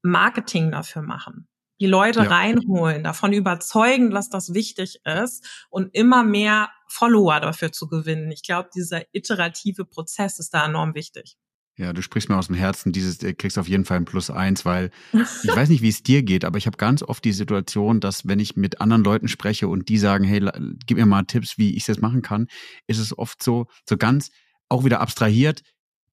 [0.03, 1.46] Marketing dafür machen
[1.81, 2.26] die Leute ja.
[2.26, 8.31] reinholen, davon überzeugen, dass das wichtig ist und immer mehr Follower dafür zu gewinnen.
[8.31, 11.38] Ich glaube, dieser iterative Prozess ist da enorm wichtig.
[11.81, 14.29] Ja, du sprichst mir aus dem Herzen, dieses äh, kriegst auf jeden Fall ein Plus
[14.29, 17.33] eins, weil ich weiß nicht, wie es dir geht, aber ich habe ganz oft die
[17.33, 20.47] Situation, dass wenn ich mit anderen Leuten spreche und die sagen, hey,
[20.85, 22.49] gib mir mal Tipps, wie ich das machen kann,
[22.87, 24.29] ist es oft so, so ganz
[24.69, 25.62] auch wieder abstrahiert.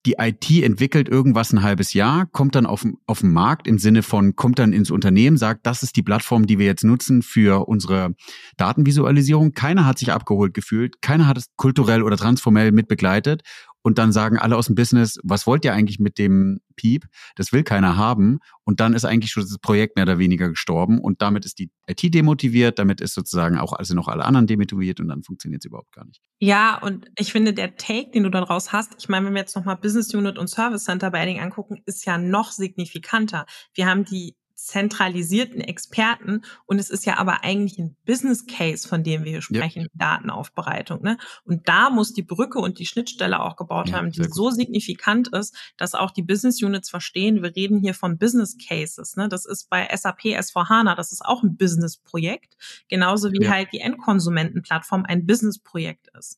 [0.05, 4.03] Die IT entwickelt irgendwas ein halbes Jahr, kommt dann auf, auf den Markt im Sinne
[4.03, 7.67] von, kommt dann ins Unternehmen, sagt, das ist die Plattform, die wir jetzt nutzen für
[7.67, 8.15] unsere
[8.55, 9.51] Datenvisualisierung.
[9.51, 13.41] Keiner hat sich abgeholt gefühlt, keiner hat es kulturell oder transformell mit begleitet
[13.87, 17.05] und dann sagen alle aus dem Business, was wollt ihr eigentlich mit dem Piep?
[17.37, 18.39] Das will keiner haben.
[18.65, 21.71] Und dann ist eigentlich schon das Projekt mehr oder weniger gestorben und damit ist die
[21.87, 25.67] IT demotiviert, damit ist sozusagen auch also noch alle anderen demotiviert und dann funktioniert es
[25.67, 26.21] überhaupt gar nicht.
[26.39, 29.55] Ja, und ich finde, der Take, den du daraus hast, ich meine, wenn wir jetzt
[29.55, 33.45] nochmal Business Unit und Service Center bei Edding angucken, ist ja noch signifikanter.
[33.73, 39.03] Wir haben die zentralisierten Experten und es ist ja aber eigentlich ein Business Case, von
[39.03, 39.89] dem wir hier sprechen, ja.
[39.93, 41.03] Datenaufbereitung.
[41.03, 41.17] Ne?
[41.45, 45.27] Und da muss die Brücke und die Schnittstelle auch gebaut ja, haben, die so signifikant
[45.29, 49.15] ist, dass auch die Business Units verstehen, wir reden hier von Business Cases.
[49.15, 49.29] Ne?
[49.29, 52.57] Das ist bei SAP S4HANA, das ist auch ein Business-Projekt,
[52.89, 53.51] genauso wie ja.
[53.51, 56.37] halt die Endkonsumentenplattform ein Business-Projekt ist.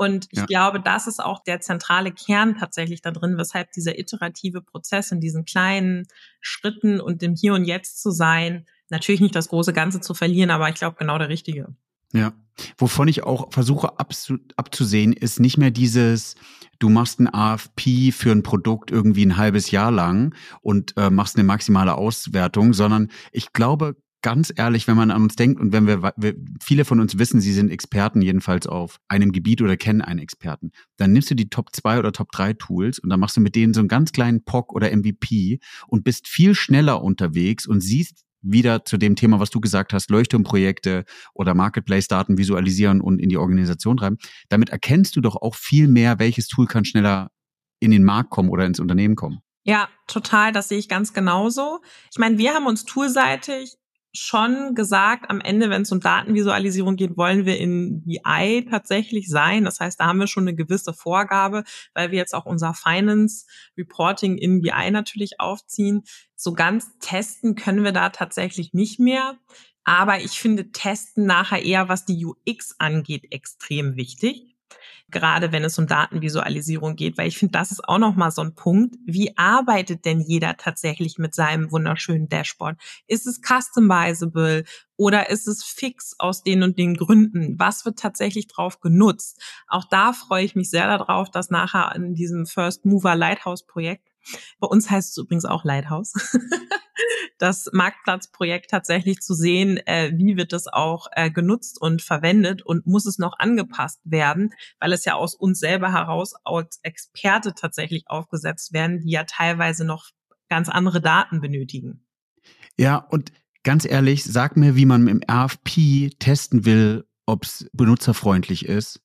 [0.00, 0.46] Und ich ja.
[0.46, 5.20] glaube, das ist auch der zentrale Kern tatsächlich da drin, weshalb dieser iterative Prozess in
[5.20, 6.06] diesen kleinen
[6.40, 10.48] Schritten und dem Hier und Jetzt zu sein, natürlich nicht das große Ganze zu verlieren,
[10.48, 11.76] aber ich glaube genau der richtige.
[12.14, 12.32] Ja,
[12.78, 16.34] wovon ich auch versuche abzusehen, ist nicht mehr dieses,
[16.78, 21.36] du machst ein AFP für ein Produkt irgendwie ein halbes Jahr lang und äh, machst
[21.36, 25.86] eine maximale Auswertung, sondern ich glaube, ganz ehrlich, wenn man an uns denkt und wenn
[25.86, 30.02] wir, wir, viele von uns wissen, sie sind Experten jedenfalls auf einem Gebiet oder kennen
[30.02, 33.36] einen Experten, dann nimmst du die Top 2 oder Top 3 Tools und dann machst
[33.36, 37.66] du mit denen so einen ganz kleinen POC oder MVP und bist viel schneller unterwegs
[37.66, 41.04] und siehst wieder zu dem Thema, was du gesagt hast, Leuchtturmprojekte
[41.34, 44.16] oder Marketplace-Daten visualisieren und in die Organisation treiben.
[44.48, 47.30] Damit erkennst du doch auch viel mehr, welches Tool kann schneller
[47.80, 49.40] in den Markt kommen oder ins Unternehmen kommen.
[49.64, 50.52] Ja, total.
[50.52, 51.80] Das sehe ich ganz genauso.
[52.10, 53.76] Ich meine, wir haben uns toolseitig
[54.12, 59.64] schon gesagt, am Ende, wenn es um Datenvisualisierung geht, wollen wir in BI tatsächlich sein.
[59.64, 63.46] Das heißt, da haben wir schon eine gewisse Vorgabe, weil wir jetzt auch unser Finance
[63.76, 66.02] Reporting in BI natürlich aufziehen.
[66.34, 69.38] So ganz testen können wir da tatsächlich nicht mehr.
[69.84, 74.50] Aber ich finde Testen nachher eher, was die UX angeht, extrem wichtig
[75.10, 78.54] gerade wenn es um Datenvisualisierung geht, weil ich finde, das ist auch nochmal so ein
[78.54, 78.96] Punkt.
[79.04, 82.78] Wie arbeitet denn jeder tatsächlich mit seinem wunderschönen Dashboard?
[83.06, 84.64] Ist es customizable
[84.96, 87.58] oder ist es fix aus den und den Gründen?
[87.58, 89.42] Was wird tatsächlich drauf genutzt?
[89.66, 94.09] Auch da freue ich mich sehr darauf, dass nachher in diesem First Mover Lighthouse Projekt
[94.58, 96.12] bei uns heißt es übrigens auch Lighthouse.
[97.38, 102.86] das Marktplatzprojekt tatsächlich zu sehen, äh, wie wird es auch äh, genutzt und verwendet und
[102.86, 108.04] muss es noch angepasst werden, weil es ja aus uns selber heraus als Experte tatsächlich
[108.06, 110.10] aufgesetzt werden, die ja teilweise noch
[110.48, 112.06] ganz andere Daten benötigen.
[112.78, 118.66] Ja, und ganz ehrlich, sag mir, wie man im RFP testen will, ob es benutzerfreundlich
[118.66, 119.02] ist.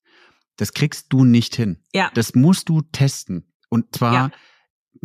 [0.57, 1.83] Das kriegst du nicht hin.
[1.93, 2.11] Ja.
[2.13, 3.53] Das musst du testen.
[3.69, 4.31] Und zwar ja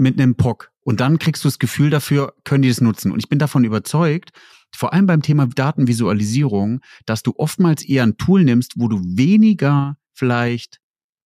[0.01, 0.71] mit einem POC.
[0.83, 3.13] Und dann kriegst du das Gefühl dafür, können die das nutzen.
[3.13, 4.31] Und ich bin davon überzeugt,
[4.75, 9.97] vor allem beim Thema Datenvisualisierung, dass du oftmals eher ein Tool nimmst, wo du weniger
[10.13, 10.81] vielleicht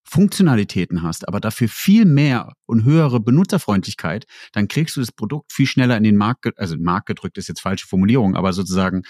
[0.07, 5.67] Funktionalitäten hast, aber dafür viel mehr und höhere Benutzerfreundlichkeit, dann kriegst du das Produkt viel
[5.67, 9.03] schneller in den Markt, also Markt gedrückt ist jetzt falsche Formulierung, aber sozusagen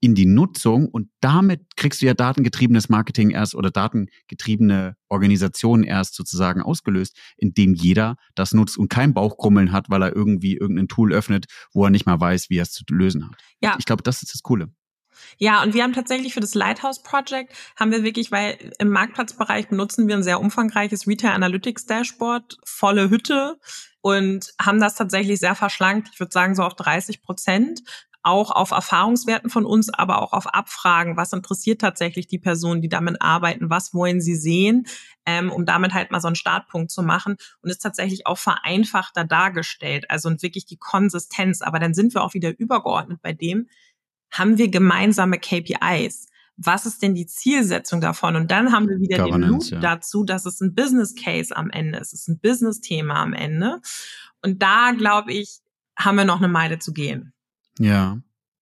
[0.00, 6.14] in die Nutzung und damit kriegst du ja datengetriebenes Marketing erst oder datengetriebene Organisationen erst
[6.14, 11.12] sozusagen ausgelöst, indem jeder das nutzt und kein Bauchkrummeln hat, weil er irgendwie irgendein Tool
[11.12, 13.36] öffnet, wo er nicht mal weiß, wie er es zu lösen hat.
[13.60, 13.76] Ja.
[13.78, 14.70] Ich glaube, das ist das Coole.
[15.36, 19.68] Ja, und wir haben tatsächlich für das Lighthouse Project haben wir wirklich, weil im Marktplatzbereich
[19.68, 23.58] benutzen wir ein sehr umfangreiches Retail Analytics Dashboard, volle Hütte
[24.00, 26.10] und haben das tatsächlich sehr verschlankt.
[26.12, 27.80] Ich würde sagen so auf 30 Prozent
[28.22, 32.88] auch auf Erfahrungswerten von uns, aber auch auf Abfragen, was interessiert tatsächlich die Personen, die
[32.88, 34.86] damit arbeiten, was wollen sie sehen,
[35.24, 39.24] ähm, um damit halt mal so einen Startpunkt zu machen und ist tatsächlich auch vereinfachter
[39.24, 41.62] dargestellt, also und wirklich die Konsistenz.
[41.62, 43.68] Aber dann sind wir auch wieder übergeordnet bei dem,
[44.30, 46.28] haben wir gemeinsame KPIs.
[46.56, 48.34] Was ist denn die Zielsetzung davon?
[48.34, 49.78] Und dann haben wir wieder den Loop ja.
[49.78, 52.12] dazu, dass es ein Business Case am Ende ist.
[52.12, 53.80] Es ist ein Business-Thema am Ende.
[54.42, 55.60] Und da, glaube ich,
[55.96, 57.32] haben wir noch eine Meile zu gehen.
[57.78, 58.18] Ja.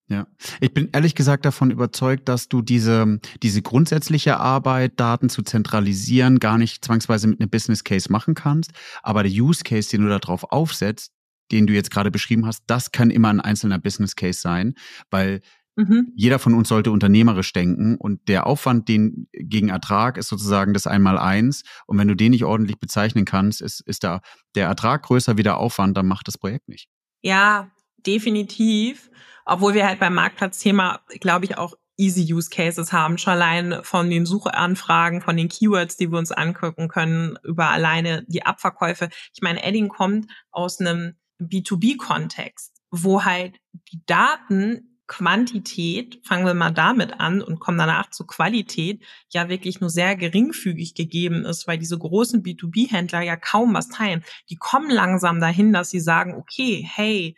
[0.08, 0.28] Ja,
[0.60, 6.38] ich bin ehrlich gesagt davon überzeugt, dass du diese, diese grundsätzliche Arbeit, Daten zu zentralisieren,
[6.38, 8.70] gar nicht zwangsweise mit einem Business Case machen kannst.
[9.02, 11.10] Aber der Use Case, den du darauf aufsetzt,
[11.50, 14.74] den du jetzt gerade beschrieben hast, das kann immer ein einzelner Business Case sein,
[15.10, 15.40] weil
[15.74, 16.12] mhm.
[16.14, 20.86] jeder von uns sollte unternehmerisch denken und der Aufwand, den gegen Ertrag ist sozusagen das
[20.86, 21.64] einmal eins.
[21.86, 24.20] Und wenn du den nicht ordentlich bezeichnen kannst, ist, ist da
[24.54, 26.88] der Ertrag größer wie der Aufwand, dann macht das Projekt nicht.
[27.22, 27.72] Ja,
[28.06, 29.10] definitiv.
[29.44, 34.10] Obwohl wir halt beim Marktplatzthema, glaube ich, auch easy Use Cases haben, schon allein von
[34.10, 39.08] den Suchanfragen, von den Keywords, die wir uns angucken können, über alleine die Abverkäufe.
[39.32, 43.60] Ich meine, Edding kommt aus einem B2B-Kontext, wo halt
[43.92, 49.80] die Daten Quantität, fangen wir mal damit an und kommen danach zu Qualität, ja wirklich
[49.80, 54.24] nur sehr geringfügig gegeben ist, weil diese großen B2B-Händler ja kaum was teilen.
[54.50, 57.36] Die kommen langsam dahin, dass sie sagen, okay, hey,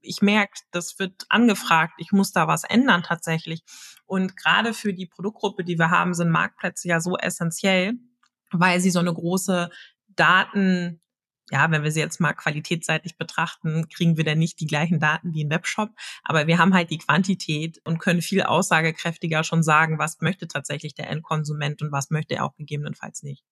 [0.00, 3.62] ich merke, das wird angefragt, ich muss da was ändern tatsächlich.
[4.06, 7.94] Und gerade für die Produktgruppe, die wir haben, sind Marktplätze ja so essentiell,
[8.52, 9.70] weil sie so eine große
[10.08, 11.00] Daten
[11.50, 15.32] ja, wenn wir sie jetzt mal qualitätsseitig betrachten, kriegen wir dann nicht die gleichen Daten
[15.32, 15.90] wie ein Webshop,
[16.22, 20.94] aber wir haben halt die Quantität und können viel aussagekräftiger schon sagen, was möchte tatsächlich
[20.94, 23.44] der Endkonsument und was möchte er auch gegebenenfalls nicht.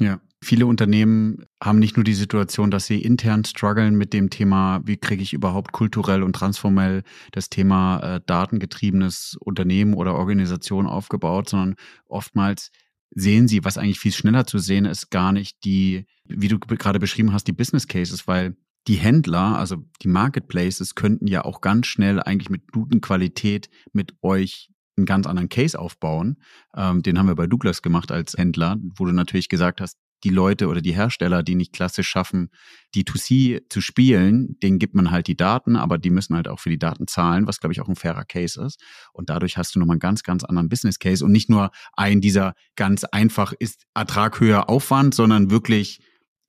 [0.00, 4.80] Ja, viele Unternehmen haben nicht nur die Situation, dass sie intern strugglen mit dem Thema,
[4.84, 11.50] wie kriege ich überhaupt kulturell und transformell das Thema äh, datengetriebenes Unternehmen oder Organisation aufgebaut,
[11.50, 11.74] sondern
[12.06, 12.70] oftmals
[13.10, 16.98] sehen sie, was eigentlich viel schneller zu sehen ist, gar nicht die, wie du gerade
[16.98, 21.86] beschrieben hast, die Business Cases, weil die Händler, also die Marketplaces, könnten ja auch ganz
[21.86, 26.36] schnell eigentlich mit guten Qualität mit euch einen ganz anderen Case aufbauen.
[26.76, 30.30] Ähm, den haben wir bei Douglas gemacht als Händler, wo du natürlich gesagt hast, die
[30.30, 32.50] Leute oder die Hersteller, die nicht klassisch schaffen,
[32.94, 36.60] die 2C zu spielen, denen gibt man halt die Daten, aber die müssen halt auch
[36.60, 38.82] für die Daten zahlen, was glaube ich auch ein fairer Case ist.
[39.12, 42.20] Und dadurch hast du nochmal einen ganz, ganz anderen Business Case und nicht nur ein
[42.20, 46.00] dieser ganz einfach ist Ertrag höher Aufwand, sondern wirklich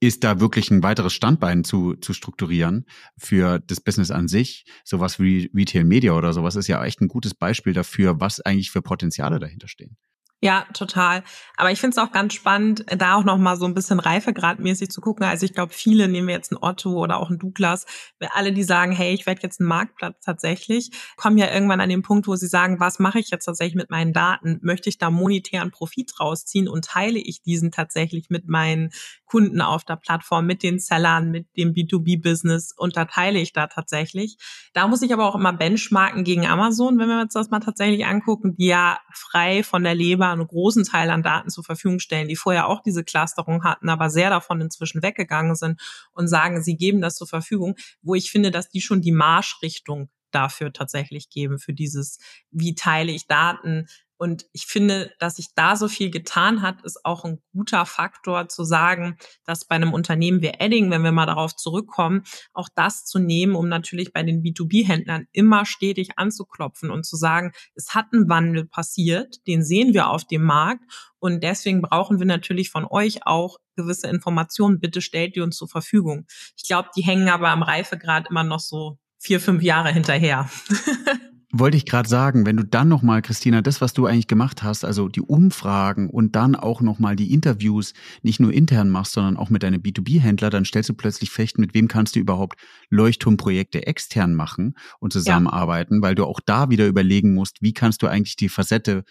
[0.02, 2.86] ist da wirklich ein weiteres Standbein zu, zu strukturieren
[3.18, 4.66] für das Business an sich.
[4.84, 8.72] Sowas wie Retail Media oder sowas ist ja echt ein gutes Beispiel dafür, was eigentlich
[8.72, 9.98] für Potenziale dahinter stehen.
[10.44, 11.24] Ja, total.
[11.56, 14.90] Aber ich finde es auch ganz spannend, da auch noch mal so ein bisschen reifegradmäßig
[14.90, 15.24] zu gucken.
[15.24, 17.86] Also ich glaube, viele nehmen jetzt einen Otto oder auch einen Douglas,
[18.34, 22.02] alle, die sagen, hey, ich werde jetzt einen Marktplatz tatsächlich, kommen ja irgendwann an den
[22.02, 24.58] Punkt, wo sie sagen, was mache ich jetzt tatsächlich mit meinen Daten?
[24.64, 28.90] Möchte ich da monetären Profit rausziehen und teile ich diesen tatsächlich mit meinen
[29.26, 33.68] Kunden auf der Plattform, mit den Sellern, mit dem B2B-Business und da teile ich da
[33.68, 34.38] tatsächlich.
[34.74, 38.08] Da muss ich aber auch immer benchmarken gegen Amazon, wenn wir uns das mal tatsächlich
[38.08, 42.28] angucken, die ja frei von der Leber einen großen Teil an Daten zur Verfügung stellen,
[42.28, 45.82] die vorher auch diese Clusterung hatten, aber sehr davon inzwischen weggegangen sind
[46.14, 50.10] und sagen, sie geben das zur Verfügung, wo ich finde, dass die schon die Marschrichtung
[50.32, 52.18] dafür tatsächlich geben, für dieses,
[52.52, 53.88] wie teile ich Daten,
[54.22, 58.50] und ich finde, dass sich da so viel getan hat, ist auch ein guter Faktor
[58.50, 62.22] zu sagen, dass bei einem Unternehmen wie Edding, wenn wir mal darauf zurückkommen,
[62.54, 67.52] auch das zu nehmen, um natürlich bei den B2B-Händlern immer stetig anzuklopfen und zu sagen,
[67.74, 70.84] es hat ein Wandel passiert, den sehen wir auf dem Markt
[71.18, 74.80] und deswegen brauchen wir natürlich von euch auch gewisse Informationen.
[74.80, 76.28] Bitte stellt die uns zur Verfügung.
[76.56, 80.48] Ich glaube, die hängen aber am Reifegrad immer noch so vier, fünf Jahre hinterher.
[81.54, 84.86] Wollte ich gerade sagen, wenn du dann nochmal, Christina, das, was du eigentlich gemacht hast,
[84.86, 89.50] also die Umfragen und dann auch nochmal die Interviews nicht nur intern machst, sondern auch
[89.50, 92.60] mit deinen B2B-Händler, dann stellst du plötzlich fest, mit wem kannst du überhaupt
[92.90, 96.02] Leuchtturmprojekte extern machen und zusammenarbeiten, ja.
[96.02, 99.04] weil du auch da wieder überlegen musst, wie kannst du eigentlich die Facette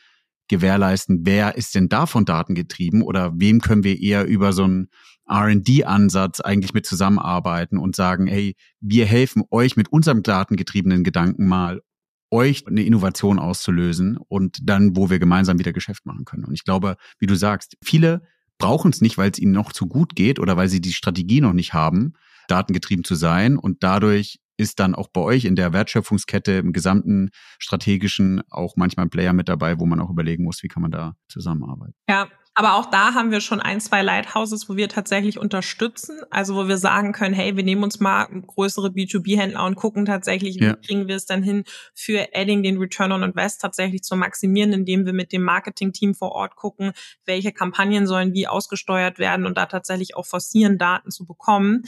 [0.49, 4.89] gewährleisten, wer ist denn davon datengetrieben oder wem können wir eher über so einen
[5.29, 11.83] R&D-Ansatz eigentlich mit zusammenarbeiten und sagen, hey, wir helfen euch mit unserem datengetriebenen Gedanken mal
[12.31, 16.45] euch eine Innovation auszulösen und dann, wo wir gemeinsam wieder Geschäft machen können.
[16.45, 18.23] Und ich glaube, wie du sagst, viele
[18.59, 21.41] brauchen es nicht, weil es ihnen noch zu gut geht oder weil sie die Strategie
[21.41, 22.13] noch nicht haben,
[22.49, 23.57] datengetrieben zu sein.
[23.57, 29.07] Und dadurch ist dann auch bei euch in der Wertschöpfungskette im gesamten strategischen auch manchmal
[29.07, 31.95] ein Player mit dabei, wo man auch überlegen muss, wie kann man da zusammenarbeiten.
[32.09, 36.21] Ja, aber auch da haben wir schon ein, zwei Lighthouses, wo wir tatsächlich unterstützen.
[36.31, 40.57] Also wo wir sagen können, hey, wir nehmen uns mal größere B2B-Händler und gucken tatsächlich,
[40.57, 40.75] wie ja.
[40.75, 45.07] kriegen wir es dann hin, für Adding den Return on Invest tatsächlich zu maximieren, indem
[45.07, 46.93] wir mit dem Marketing-Team vor Ort gucken,
[47.25, 51.85] welche Kampagnen sollen wie ausgesteuert werden und da tatsächlich auch forcieren, Daten zu bekommen.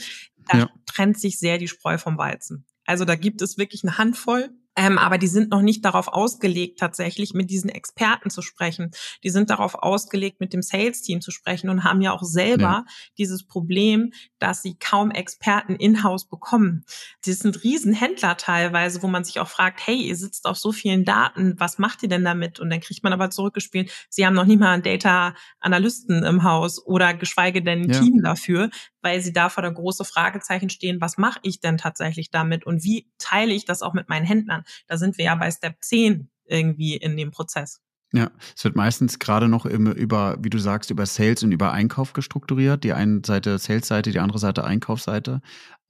[0.47, 0.69] Da ja.
[0.85, 2.65] trennt sich sehr die Spreu vom Weizen.
[2.85, 6.79] Also da gibt es wirklich eine Handvoll ähm, aber die sind noch nicht darauf ausgelegt,
[6.79, 8.91] tatsächlich mit diesen Experten zu sprechen.
[9.23, 12.85] Die sind darauf ausgelegt, mit dem Sales-Team zu sprechen und haben ja auch selber ja.
[13.17, 16.85] dieses Problem, dass sie kaum Experten in-house bekommen.
[17.25, 21.05] Das sind Riesenhändler teilweise, wo man sich auch fragt, hey, ihr sitzt auf so vielen
[21.05, 22.59] Daten, was macht ihr denn damit?
[22.59, 26.83] Und dann kriegt man aber zurückgespielt, sie haben noch nicht mal einen Data-Analysten im Haus
[26.85, 27.99] oder geschweige denn ein ja.
[27.99, 28.69] Team dafür,
[29.03, 32.83] weil sie da vor der große Fragezeichen stehen, was mache ich denn tatsächlich damit und
[32.83, 34.63] wie teile ich das auch mit meinen Händlern?
[34.87, 37.81] Da sind wir ja bei Step 10 irgendwie in dem Prozess.
[38.15, 41.71] Ja, es wird meistens gerade noch im, über, wie du sagst, über Sales und über
[41.71, 42.83] Einkauf gestrukturiert.
[42.83, 45.41] Die eine Seite Sales-Seite, die andere Seite Einkaufsseite.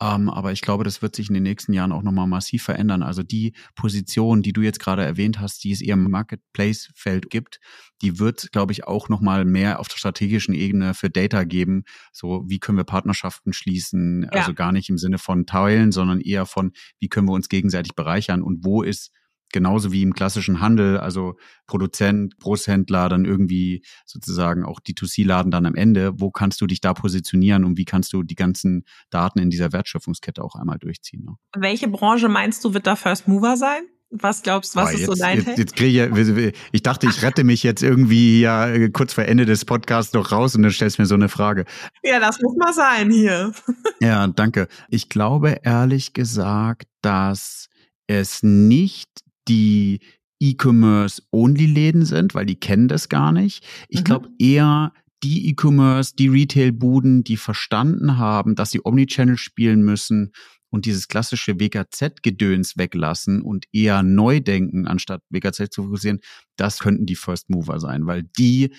[0.01, 3.03] Ähm, aber ich glaube, das wird sich in den nächsten Jahren auch nochmal massiv verändern.
[3.03, 7.59] Also die Position, die du jetzt gerade erwähnt hast, die es eher im Marketplace-Feld gibt,
[8.01, 11.83] die wird, glaube ich, auch nochmal mehr auf der strategischen Ebene für Data geben.
[12.13, 14.23] So, wie können wir Partnerschaften schließen?
[14.23, 14.29] Ja.
[14.29, 17.95] Also gar nicht im Sinne von teilen, sondern eher von, wie können wir uns gegenseitig
[17.95, 19.11] bereichern und wo ist
[19.53, 25.75] genauso wie im klassischen Handel, also Produzent, Großhändler, dann irgendwie sozusagen auch D2C-Laden dann am
[25.75, 26.19] Ende.
[26.19, 29.71] Wo kannst du dich da positionieren und wie kannst du die ganzen Daten in dieser
[29.71, 31.23] Wertschöpfungskette auch einmal durchziehen?
[31.23, 31.35] Ne?
[31.55, 33.83] Welche Branche meinst du, wird da First Mover sein?
[34.15, 37.23] Was glaubst du, was oh, ist so dein jetzt, jetzt kriege ich, ich dachte, ich
[37.23, 40.99] rette mich jetzt irgendwie ja kurz vor Ende des Podcasts noch raus und dann stellst
[40.99, 41.65] du mir so eine Frage.
[42.03, 43.51] Ja, das muss mal sein hier.
[44.01, 44.67] Ja, danke.
[44.89, 47.69] Ich glaube ehrlich gesagt, dass
[48.05, 49.09] es nicht
[49.47, 49.99] die
[50.39, 53.65] E-Commerce-Only-Läden sind, weil die kennen das gar nicht.
[53.87, 54.03] Ich mhm.
[54.03, 60.33] glaube eher die E-Commerce, die Retail-Buden, die verstanden haben, dass sie Omnichannel spielen müssen
[60.69, 66.19] und dieses klassische WKZ-Gedöns weglassen und eher neu denken, anstatt WKZ zu fokussieren,
[66.57, 68.73] das könnten die First Mover sein, weil die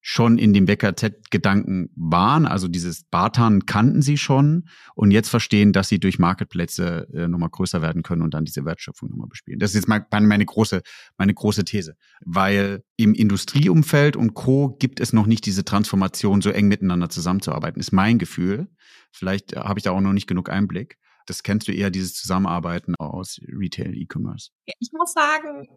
[0.00, 5.88] schon in dem WKZ-Gedanken waren, also dieses Bartan kannten sie schon und jetzt verstehen, dass
[5.88, 9.58] sie durch Marketplätze äh, nochmal größer werden können und dann diese Wertschöpfung nochmal bespielen.
[9.58, 10.82] Das ist jetzt mal meine große,
[11.18, 14.76] meine große These, weil im Industrieumfeld und Co.
[14.78, 18.68] gibt es noch nicht diese Transformation, so eng miteinander zusammenzuarbeiten, ist mein Gefühl.
[19.12, 20.96] Vielleicht äh, habe ich da auch noch nicht genug Einblick
[21.26, 24.50] das kennst du eher, dieses Zusammenarbeiten aus Retail, E-Commerce.
[24.78, 25.68] Ich muss sagen,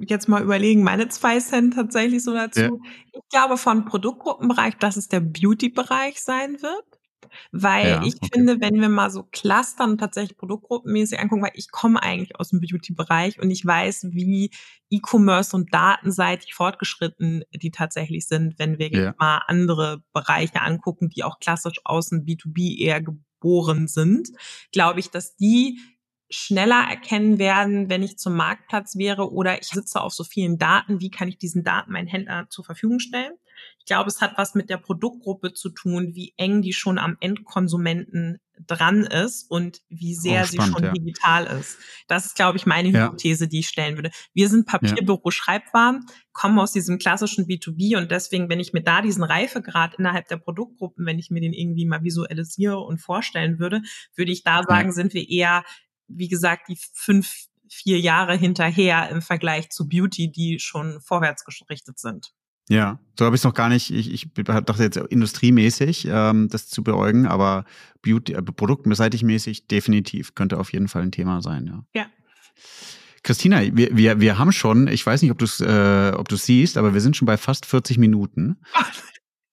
[0.00, 2.60] jetzt mal überlegen, meine zwei Cent tatsächlich so dazu.
[2.60, 2.70] Ja.
[3.12, 6.84] Ich glaube von Produktgruppenbereich, dass es der Beauty-Bereich sein wird.
[7.52, 8.28] Weil ja, ich okay.
[8.32, 12.60] finde, wenn wir mal so clustern tatsächlich produktgruppenmäßig angucken, weil ich komme eigentlich aus dem
[12.60, 14.50] Beauty-Bereich und ich weiß, wie
[14.90, 19.14] E-Commerce und datenseitig fortgeschritten die tatsächlich sind, wenn wir ja.
[19.18, 23.02] mal andere Bereiche angucken, die auch klassisch außen B2B eher
[23.44, 24.30] geboren sind,
[24.72, 25.78] glaube ich, dass die
[26.30, 31.00] schneller erkennen werden, wenn ich zum Marktplatz wäre oder ich sitze auf so vielen Daten,
[31.00, 33.34] wie kann ich diesen Daten meinen Händler zur Verfügung stellen.
[33.78, 37.18] Ich glaube, es hat was mit der Produktgruppe zu tun, wie eng die schon am
[37.20, 40.92] Endkonsumenten dran ist und wie sehr spannend, sie schon ja.
[40.92, 41.78] digital ist.
[42.06, 43.06] Das ist, glaube ich, meine ja.
[43.06, 44.10] Hypothese, die ich stellen würde.
[44.32, 49.02] Wir sind Papierbüro Schreibwaren, kommen aus diesem klassischen B2B und deswegen, wenn ich mir da
[49.02, 53.82] diesen Reifegrad innerhalb der Produktgruppen, wenn ich mir den irgendwie mal visualisiere und vorstellen würde,
[54.14, 54.92] würde ich da sagen, ja.
[54.92, 55.64] sind wir eher,
[56.06, 61.98] wie gesagt, die fünf, vier Jahre hinterher im Vergleich zu Beauty, die schon vorwärts gerichtet
[61.98, 62.32] sind.
[62.68, 63.90] Ja, so habe ich es noch gar nicht.
[63.90, 67.64] Ich, ich dachte jetzt industriemäßig ähm, das zu beäugen, aber
[68.02, 71.66] Beauty, äh, produktseitig mäßig definitiv könnte auf jeden Fall ein Thema sein.
[71.66, 71.84] Ja.
[72.00, 72.06] ja.
[73.22, 76.36] Christina, wir, wir, wir haben schon, ich weiß nicht, ob du es äh, ob du
[76.36, 78.60] siehst, aber wir sind schon bei fast 40 Minuten.
[78.72, 78.90] Ach,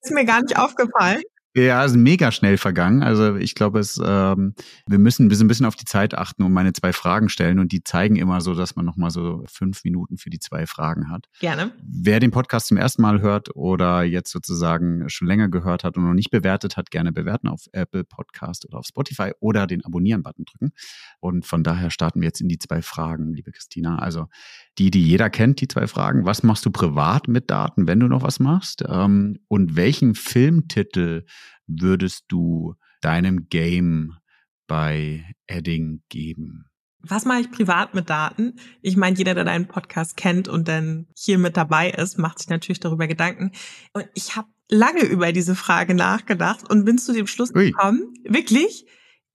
[0.01, 1.21] ist mir gar nicht aufgefallen.
[1.53, 3.03] Ja, ist mega schnell vergangen.
[3.03, 4.55] Also ich glaube, es, ähm,
[4.87, 7.83] wir müssen ein bisschen auf die Zeit achten und meine zwei Fragen stellen und die
[7.83, 11.27] zeigen immer so, dass man nochmal so fünf Minuten für die zwei Fragen hat.
[11.41, 11.73] Gerne.
[11.83, 16.05] Wer den Podcast zum ersten Mal hört oder jetzt sozusagen schon länger gehört hat und
[16.05, 20.45] noch nicht bewertet hat, gerne bewerten auf Apple Podcast oder auf Spotify oder den Abonnieren-Button
[20.45, 20.71] drücken.
[21.19, 23.97] Und von daher starten wir jetzt in die zwei Fragen, liebe Christina.
[23.97, 24.27] Also
[24.77, 26.25] die, die jeder kennt, die zwei Fragen.
[26.25, 28.85] Was machst du privat mit Daten, wenn du noch was machst?
[28.87, 31.25] Ähm, und welchen Filmtitel
[31.79, 34.17] würdest du deinem Game
[34.67, 36.65] bei Edding geben?
[37.03, 38.57] Was mache ich privat mit Daten?
[38.81, 42.49] Ich meine, jeder, der deinen Podcast kennt und dann hier mit dabei ist, macht sich
[42.49, 43.51] natürlich darüber Gedanken.
[43.93, 47.71] Und ich habe lange über diese Frage nachgedacht und bin zu dem Schluss Ui.
[47.71, 48.85] gekommen, wirklich,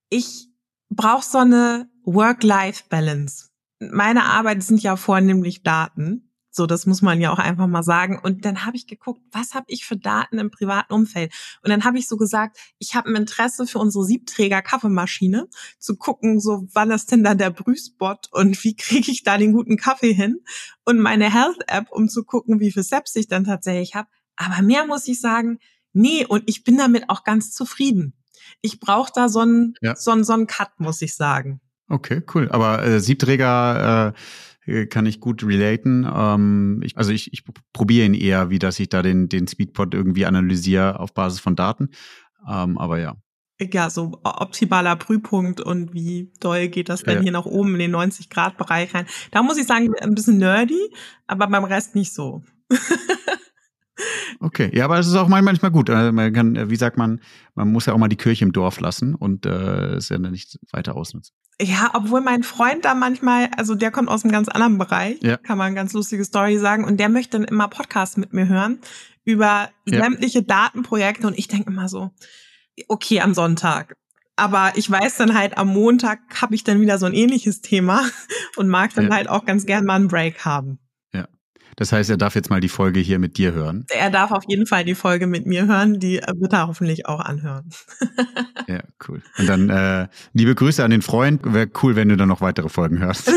[0.09, 0.49] ich
[0.89, 3.49] brauche so eine Work-Life-Balance.
[3.79, 6.26] Meine Arbeit sind ja vornehmlich Daten.
[6.57, 8.19] So, das muss man ja auch einfach mal sagen.
[8.21, 11.31] Und dann habe ich geguckt, was habe ich für Daten im privaten Umfeld?
[11.61, 15.47] Und dann habe ich so gesagt, ich habe ein Interesse für unsere Siebträger Kaffeemaschine,
[15.77, 19.53] zu gucken, so wann ist denn da der Brühspot und wie kriege ich da den
[19.53, 20.39] guten Kaffee hin?
[20.83, 24.09] Und meine Health App, um zu gucken, wie viel Steps ich dann tatsächlich habe.
[24.35, 25.59] Aber mehr muss ich sagen,
[25.93, 28.15] nee, und ich bin damit auch ganz zufrieden.
[28.61, 29.95] Ich brauche da so einen, ja.
[29.95, 31.61] so, einen, so einen Cut, muss ich sagen.
[31.87, 32.49] Okay, cool.
[32.49, 34.19] Aber äh, Siebträger äh,
[34.89, 36.07] kann ich gut relaten.
[36.13, 37.43] Ähm, ich, also ich, ich
[37.73, 41.55] probiere ihn eher, wie dass ich da den, den Speedpot irgendwie analysiere auf Basis von
[41.55, 41.89] Daten.
[42.47, 43.15] Ähm, aber ja.
[43.59, 47.21] Ja, so optimaler Prüfpunkt und wie doll geht das denn ja.
[47.23, 49.07] hier nach oben in den 90-Grad-Bereich rein.
[49.31, 50.93] Da muss ich sagen, ein bisschen nerdy,
[51.25, 52.43] aber beim Rest nicht so.
[54.39, 55.89] Okay, ja, aber es ist auch manchmal gut.
[55.89, 57.19] Also man kann, wie sagt man,
[57.55, 60.59] man muss ja auch mal die Kirche im Dorf lassen und äh, es ja nicht
[60.71, 61.33] weiter ausnutzen.
[61.59, 65.37] Ja, obwohl mein Freund da manchmal, also der kommt aus einem ganz anderen Bereich, ja.
[65.37, 68.79] kann man ganz lustige Story sagen, und der möchte dann immer Podcasts mit mir hören
[69.25, 70.03] über ja.
[70.03, 72.11] sämtliche Datenprojekte und ich denke immer so,
[72.87, 73.95] okay, am Sonntag.
[74.35, 78.05] Aber ich weiß dann halt, am Montag habe ich dann wieder so ein ähnliches Thema
[78.55, 79.15] und mag dann ja.
[79.15, 80.79] halt auch ganz gern mal einen Break haben.
[81.77, 83.85] Das heißt, er darf jetzt mal die Folge hier mit dir hören.
[83.89, 87.19] Er darf auf jeden Fall die Folge mit mir hören, die wird er hoffentlich auch
[87.19, 87.69] anhören.
[88.67, 89.21] ja, cool.
[89.37, 91.41] Und dann äh, liebe Grüße an den Freund.
[91.45, 93.31] Wäre cool, wenn du dann noch weitere Folgen hörst.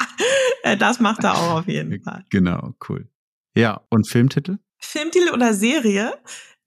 [0.78, 2.24] das macht er auch auf jeden Fall.
[2.30, 3.06] Genau, cool.
[3.54, 4.58] Ja, und Filmtitel?
[4.78, 6.14] Filmtitel oder Serie?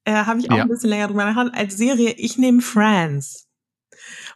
[0.04, 0.62] Äh, Habe ich auch ja.
[0.62, 1.58] ein bisschen länger drüber nachgedacht.
[1.58, 3.48] Als Serie, ich nehme Friends.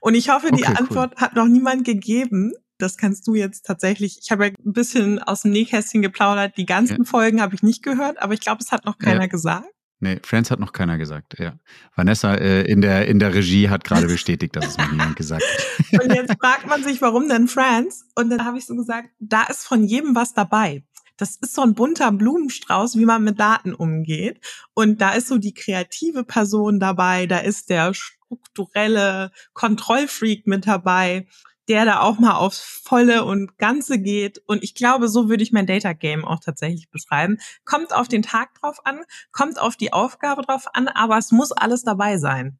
[0.00, 1.20] Und ich hoffe, die okay, Antwort cool.
[1.20, 2.52] hat noch niemand gegeben.
[2.78, 4.20] Das kannst du jetzt tatsächlich.
[4.22, 6.56] Ich habe ja ein bisschen aus dem Nähkästchen geplaudert.
[6.56, 7.04] Die ganzen ja.
[7.04, 9.26] Folgen habe ich nicht gehört, aber ich glaube, es hat noch keiner ja.
[9.26, 9.68] gesagt.
[10.00, 11.58] Nee, Friends hat noch keiner gesagt, ja.
[11.96, 15.42] Vanessa äh, in, der, in der Regie hat gerade bestätigt, dass es noch niemand gesagt
[15.42, 16.02] hat.
[16.04, 18.06] Und jetzt fragt man sich, warum denn Friends?
[18.14, 20.84] Und dann habe ich so gesagt, da ist von jedem was dabei.
[21.16, 24.40] Das ist so ein bunter Blumenstrauß, wie man mit Daten umgeht.
[24.72, 31.26] Und da ist so die kreative Person dabei, da ist der strukturelle Kontrollfreak mit dabei
[31.68, 34.42] der da auch mal aufs Volle und Ganze geht.
[34.46, 37.38] Und ich glaube, so würde ich mein Data Game auch tatsächlich beschreiben.
[37.64, 39.00] Kommt auf den Tag drauf an,
[39.32, 42.58] kommt auf die Aufgabe drauf an, aber es muss alles dabei sein.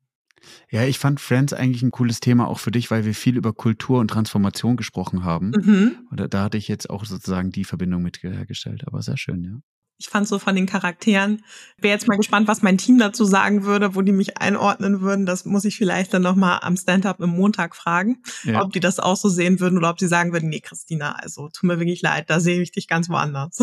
[0.70, 3.52] Ja, ich fand Friends eigentlich ein cooles Thema auch für dich, weil wir viel über
[3.52, 5.50] Kultur und Transformation gesprochen haben.
[5.50, 6.08] Mhm.
[6.10, 8.84] Und da hatte ich jetzt auch sozusagen die Verbindung mit hergestellt.
[8.86, 9.58] Aber sehr schön, ja
[9.98, 11.44] ich fand so von den Charakteren.
[11.76, 15.26] Wäre jetzt mal gespannt, was mein Team dazu sagen würde, wo die mich einordnen würden.
[15.26, 18.62] Das muss ich vielleicht dann nochmal am Stand-up im Montag fragen, ja.
[18.62, 21.48] ob die das auch so sehen würden oder ob sie sagen würden, nee, Christina, also
[21.48, 23.58] tut mir wirklich leid, da sehe ich dich ganz woanders.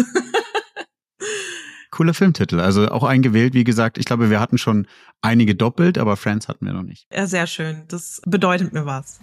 [1.92, 3.98] Cooler Filmtitel, also auch eingewählt, wie gesagt.
[3.98, 4.86] Ich glaube, wir hatten schon
[5.22, 7.08] einige doppelt, aber Friends hatten wir noch nicht.
[7.10, 7.86] Ja, sehr schön.
[7.88, 9.22] Das bedeutet mir was.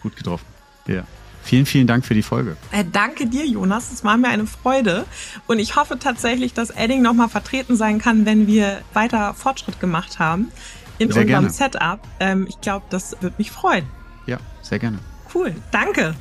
[0.00, 0.46] Gut getroffen.
[0.86, 1.06] Ja.
[1.44, 2.56] Vielen, vielen Dank für die Folge.
[2.72, 3.92] Äh, danke dir, Jonas.
[3.92, 5.04] Es war mir eine Freude.
[5.46, 10.18] Und ich hoffe tatsächlich, dass Edding nochmal vertreten sein kann, wenn wir weiter Fortschritt gemacht
[10.18, 10.50] haben
[10.98, 11.50] in sehr unserem gerne.
[11.50, 12.00] Setup.
[12.18, 13.84] Ähm, ich glaube, das wird mich freuen.
[14.26, 14.98] Ja, sehr gerne.
[15.34, 15.54] Cool.
[15.70, 16.14] Danke.